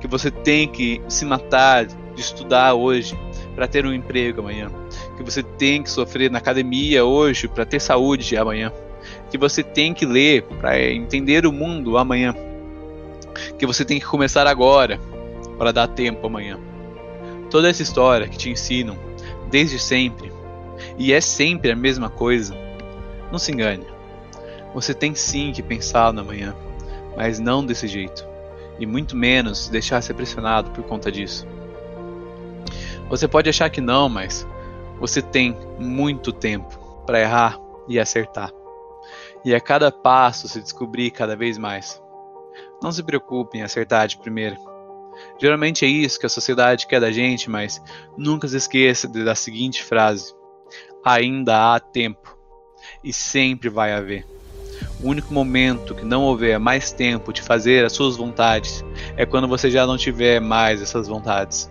Que 0.00 0.08
você 0.08 0.30
tem 0.30 0.66
que 0.66 1.02
se 1.06 1.26
matar 1.26 1.84
de 1.84 1.94
estudar 2.18 2.72
hoje 2.72 3.18
para 3.54 3.68
ter 3.68 3.84
um 3.84 3.92
emprego 3.92 4.40
amanhã. 4.40 4.70
Que 5.16 5.22
você 5.22 5.42
tem 5.42 5.82
que 5.82 5.90
sofrer 5.90 6.30
na 6.30 6.38
academia 6.38 7.04
hoje 7.04 7.46
para 7.46 7.66
ter 7.66 7.78
saúde 7.78 8.38
amanhã. 8.38 8.72
Que 9.30 9.38
você 9.38 9.62
tem 9.62 9.92
que 9.92 10.06
ler 10.06 10.42
para 10.42 10.80
entender 10.90 11.46
o 11.46 11.52
mundo 11.52 11.98
amanhã. 11.98 12.34
Que 13.58 13.66
você 13.66 13.84
tem 13.84 13.98
que 13.98 14.06
começar 14.06 14.46
agora 14.46 14.98
para 15.58 15.72
dar 15.72 15.88
tempo 15.88 16.26
amanhã. 16.26 16.58
Toda 17.50 17.68
essa 17.68 17.82
história 17.82 18.28
que 18.28 18.36
te 18.36 18.50
ensinam 18.50 18.96
desde 19.50 19.78
sempre 19.78 20.32
e 20.96 21.12
é 21.12 21.20
sempre 21.20 21.70
a 21.70 21.76
mesma 21.76 22.08
coisa, 22.08 22.54
não 23.30 23.38
se 23.38 23.52
engane. 23.52 23.86
Você 24.74 24.94
tem 24.94 25.14
sim 25.14 25.52
que 25.52 25.62
pensar 25.62 26.12
no 26.12 26.20
amanhã, 26.20 26.54
mas 27.16 27.38
não 27.38 27.64
desse 27.64 27.88
jeito, 27.88 28.26
e 28.78 28.86
muito 28.86 29.16
menos 29.16 29.68
deixar 29.68 30.00
ser 30.02 30.14
pressionado 30.14 30.70
por 30.70 30.84
conta 30.84 31.10
disso. 31.10 31.46
Você 33.08 33.26
pode 33.26 33.48
achar 33.48 33.70
que 33.70 33.80
não, 33.80 34.08
mas 34.08 34.46
você 35.00 35.22
tem 35.22 35.56
muito 35.78 36.32
tempo 36.32 36.78
para 37.06 37.20
errar 37.20 37.58
e 37.88 37.98
acertar. 37.98 38.52
E 39.44 39.54
a 39.54 39.60
cada 39.60 39.90
passo 39.90 40.48
se 40.48 40.60
descobrir 40.60 41.10
cada 41.10 41.36
vez 41.36 41.58
mais. 41.58 42.02
Não 42.82 42.92
se 42.92 43.02
preocupe 43.02 43.58
em 43.58 43.62
acertar 43.62 44.06
de 44.08 44.18
primeira. 44.18 44.56
Geralmente 45.40 45.84
é 45.84 45.88
isso 45.88 46.18
que 46.18 46.26
a 46.26 46.28
sociedade 46.28 46.86
quer 46.86 47.00
da 47.00 47.10
gente, 47.10 47.50
mas 47.50 47.82
nunca 48.16 48.46
se 48.46 48.56
esqueça 48.56 49.08
da 49.08 49.34
seguinte 49.34 49.82
frase: 49.82 50.34
ainda 51.04 51.74
há 51.74 51.80
tempo 51.80 52.36
e 53.02 53.12
sempre 53.12 53.68
vai 53.68 53.92
haver. 53.92 54.26
O 55.02 55.08
único 55.08 55.32
momento 55.32 55.94
que 55.94 56.04
não 56.04 56.22
houver 56.22 56.58
mais 56.58 56.92
tempo 56.92 57.32
de 57.32 57.42
fazer 57.42 57.84
as 57.84 57.92
suas 57.92 58.16
vontades 58.16 58.84
é 59.16 59.26
quando 59.26 59.48
você 59.48 59.70
já 59.70 59.86
não 59.86 59.96
tiver 59.96 60.40
mais 60.40 60.80
essas 60.80 61.08
vontades. 61.08 61.70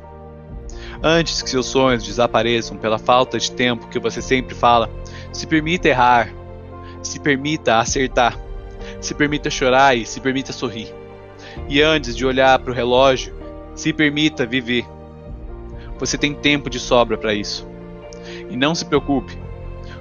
Antes 1.02 1.42
que 1.42 1.50
seus 1.50 1.68
sonhos 1.68 2.04
desapareçam 2.04 2.78
pela 2.78 2.98
falta 2.98 3.38
de 3.38 3.52
tempo 3.52 3.88
que 3.88 4.00
você 4.00 4.22
sempre 4.22 4.56
fala, 4.56 4.90
se 5.32 5.46
permita 5.46 5.88
errar, 5.88 6.34
se 7.08 7.20
permita 7.20 7.78
acertar, 7.78 8.38
se 9.02 9.14
permita 9.14 9.50
chorar 9.50 9.98
e 9.98 10.06
se 10.06 10.20
permita 10.20 10.54
sorrir. 10.54 10.94
E 11.68 11.82
antes 11.82 12.16
de 12.16 12.26
olhar 12.26 12.58
para 12.60 12.72
o 12.72 12.76
relógio, 12.76 13.34
se 13.76 13.94
permita 13.94 14.46
viver. 14.46 14.86
Você 15.98 16.18
tem 16.18 16.34
tempo 16.34 16.70
de 16.70 16.80
sobra 16.80 17.18
para 17.18 17.34
isso. 17.34 17.68
E 18.50 18.56
não 18.56 18.76
se 18.76 18.86
preocupe, 18.86 19.38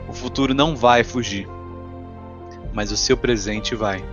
o 0.09 0.13
futuro 0.13 0.55
não 0.55 0.77
vai 0.77 1.03
fugir, 1.03 1.49
mas 2.73 2.93
o 2.93 2.97
seu 2.97 3.17
presente 3.17 3.75
vai. 3.75 4.05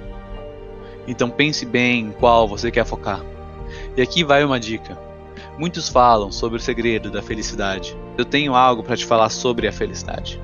Então 1.07 1.29
pense 1.29 1.65
bem 1.65 2.07
em 2.07 2.11
qual 2.11 2.47
você 2.47 2.71
quer 2.71 2.85
focar. 2.85 3.21
E 3.97 4.01
aqui 4.01 4.23
vai 4.23 4.43
uma 4.43 4.59
dica. 4.59 4.97
Muitos 5.57 5.89
falam 5.89 6.31
sobre 6.31 6.57
o 6.57 6.61
segredo 6.61 7.11
da 7.11 7.21
felicidade. 7.21 7.97
Eu 8.17 8.25
tenho 8.25 8.55
algo 8.55 8.83
para 8.83 8.95
te 8.95 9.05
falar 9.05 9.29
sobre 9.29 9.67
a 9.67 9.71
felicidade. 9.71 10.39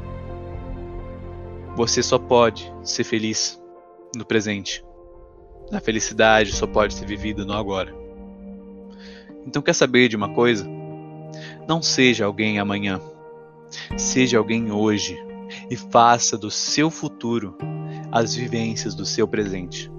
Você 1.79 2.03
só 2.03 2.19
pode 2.19 2.69
ser 2.83 3.05
feliz 3.05 3.57
no 4.13 4.25
presente. 4.25 4.83
A 5.71 5.79
felicidade 5.79 6.51
só 6.51 6.67
pode 6.67 6.93
ser 6.93 7.05
vivida 7.05 7.45
no 7.45 7.53
agora. 7.53 7.95
Então, 9.47 9.61
quer 9.61 9.71
saber 9.71 10.09
de 10.09 10.17
uma 10.17 10.33
coisa? 10.33 10.67
Não 11.69 11.81
seja 11.81 12.25
alguém 12.25 12.59
amanhã. 12.59 12.99
Seja 13.95 14.37
alguém 14.37 14.73
hoje 14.73 15.17
e 15.71 15.77
faça 15.77 16.37
do 16.37 16.51
seu 16.51 16.91
futuro 16.91 17.57
as 18.11 18.35
vivências 18.35 18.93
do 18.93 19.05
seu 19.05 19.25
presente. 19.25 19.89